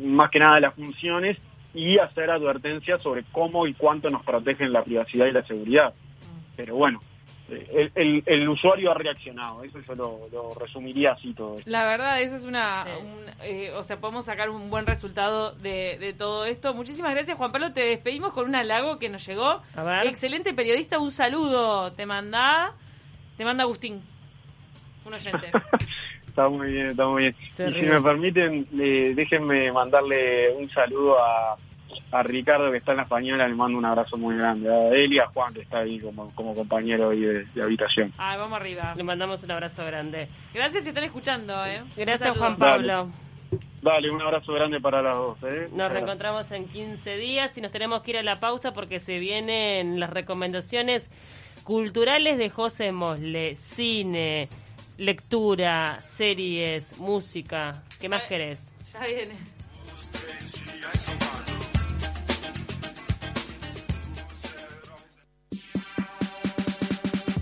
más 0.00 0.30
que 0.30 0.38
nada 0.38 0.60
las 0.60 0.74
funciones 0.74 1.38
y 1.74 1.98
hacer 1.98 2.30
advertencias 2.30 3.02
sobre 3.02 3.24
cómo 3.32 3.66
y 3.66 3.74
cuánto 3.74 4.10
nos 4.10 4.22
protegen 4.22 4.72
la 4.72 4.82
privacidad 4.82 5.26
y 5.26 5.32
la 5.32 5.44
seguridad. 5.44 5.92
Pero 6.56 6.76
bueno, 6.76 7.00
el, 7.48 8.22
el, 8.26 8.48
usuario 8.48 8.90
ha 8.90 8.94
reaccionado, 8.94 9.62
eso 9.64 9.78
yo 9.80 9.94
lo, 9.94 10.54
resumiría 10.54 11.12
así 11.12 11.32
todo. 11.32 11.56
La 11.64 11.86
verdad, 11.86 12.20
eso 12.20 12.36
es 12.36 12.44
una, 12.44 12.84
eh, 13.42 13.70
o 13.74 13.82
sea, 13.82 13.98
podemos 13.98 14.26
sacar 14.26 14.50
un 14.50 14.68
buen 14.68 14.86
resultado 14.86 15.52
de, 15.52 16.14
todo 16.18 16.44
esto. 16.44 16.74
Muchísimas 16.74 17.12
gracias, 17.12 17.38
Juan 17.38 17.52
Pablo, 17.52 17.72
te 17.72 17.80
despedimos 17.80 18.32
con 18.32 18.48
un 18.48 18.54
halago 18.54 18.98
que 18.98 19.08
nos 19.08 19.26
llegó. 19.26 19.62
Excelente 20.04 20.52
periodista, 20.52 20.98
un 20.98 21.10
saludo, 21.10 21.92
te 21.92 22.04
manda, 22.04 22.74
te 23.36 23.44
manda 23.44 23.64
Agustín, 23.64 24.02
un 25.06 25.14
oyente. 25.14 25.50
está 26.26 26.48
muy 26.48 26.70
bien, 26.72 26.88
está 26.88 27.06
muy 27.06 27.22
bien. 27.22 27.36
y 27.40 27.46
si 27.46 27.62
me 27.62 28.00
permiten, 28.00 28.66
déjenme 28.70 29.72
mandarle 29.72 30.50
un 30.54 30.68
saludo 30.70 31.18
a, 31.18 31.56
a 32.12 32.22
Ricardo 32.22 32.70
que 32.70 32.78
está 32.78 32.92
en 32.92 32.98
la 32.98 33.02
española, 33.04 33.48
le 33.48 33.54
mando 33.54 33.78
un 33.78 33.84
abrazo 33.84 34.16
muy 34.16 34.36
grande. 34.36 34.68
A 34.72 34.88
él 34.90 35.12
y 35.12 35.18
a 35.18 35.26
Juan 35.26 35.52
que 35.52 35.60
está 35.60 35.78
ahí 35.78 35.98
como, 36.00 36.34
como 36.34 36.54
compañero 36.54 37.10
ahí 37.10 37.20
de, 37.20 37.62
habitación. 37.62 38.12
Ah, 38.18 38.36
vamos 38.36 38.60
arriba. 38.60 38.94
Le 38.96 39.02
mandamos 39.02 39.42
un 39.42 39.50
abrazo 39.50 39.84
grande. 39.84 40.28
Gracias 40.52 40.84
si 40.84 40.90
están 40.90 41.04
escuchando. 41.04 41.64
¿eh? 41.66 41.82
Gracias 41.96 42.36
Juan 42.36 42.56
Pablo. 42.56 43.10
Dale. 43.80 44.10
un 44.10 44.20
abrazo 44.20 44.52
grande 44.52 44.80
para 44.80 45.02
las 45.02 45.16
dos. 45.16 45.38
¿eh? 45.44 45.68
Nos 45.72 45.90
reencontramos 45.90 46.50
en 46.52 46.68
15 46.68 47.16
días 47.16 47.56
y 47.56 47.60
nos 47.60 47.70
tenemos 47.70 48.02
que 48.02 48.10
ir 48.12 48.18
a 48.18 48.22
la 48.22 48.36
pausa 48.36 48.72
porque 48.72 49.00
se 49.00 49.18
vienen 49.18 50.00
las 50.00 50.10
recomendaciones 50.10 51.10
culturales 51.64 52.38
de 52.38 52.50
José 52.50 52.92
Mosle, 52.92 53.54
cine, 53.54 54.48
lectura, 54.96 56.00
series, 56.00 56.98
música. 56.98 57.82
¿Qué 58.00 58.08
más 58.08 58.24
querés? 58.24 58.76
Ya 58.92 59.00
viene. 59.06 59.34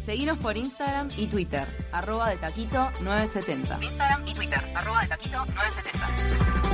Seguinos 0.06 0.38
por 0.38 0.56
Instagram 0.56 1.08
y 1.16 1.26
Twitter, 1.26 1.66
arroba 1.90 2.30
de 2.30 2.36
taquito 2.36 2.92
970. 3.02 3.82
Instagram 3.82 4.28
y 4.28 4.34
Twitter, 4.34 4.60
arroba 4.76 5.02
de 5.02 5.08
taquito 5.08 5.44
970. 5.46 6.65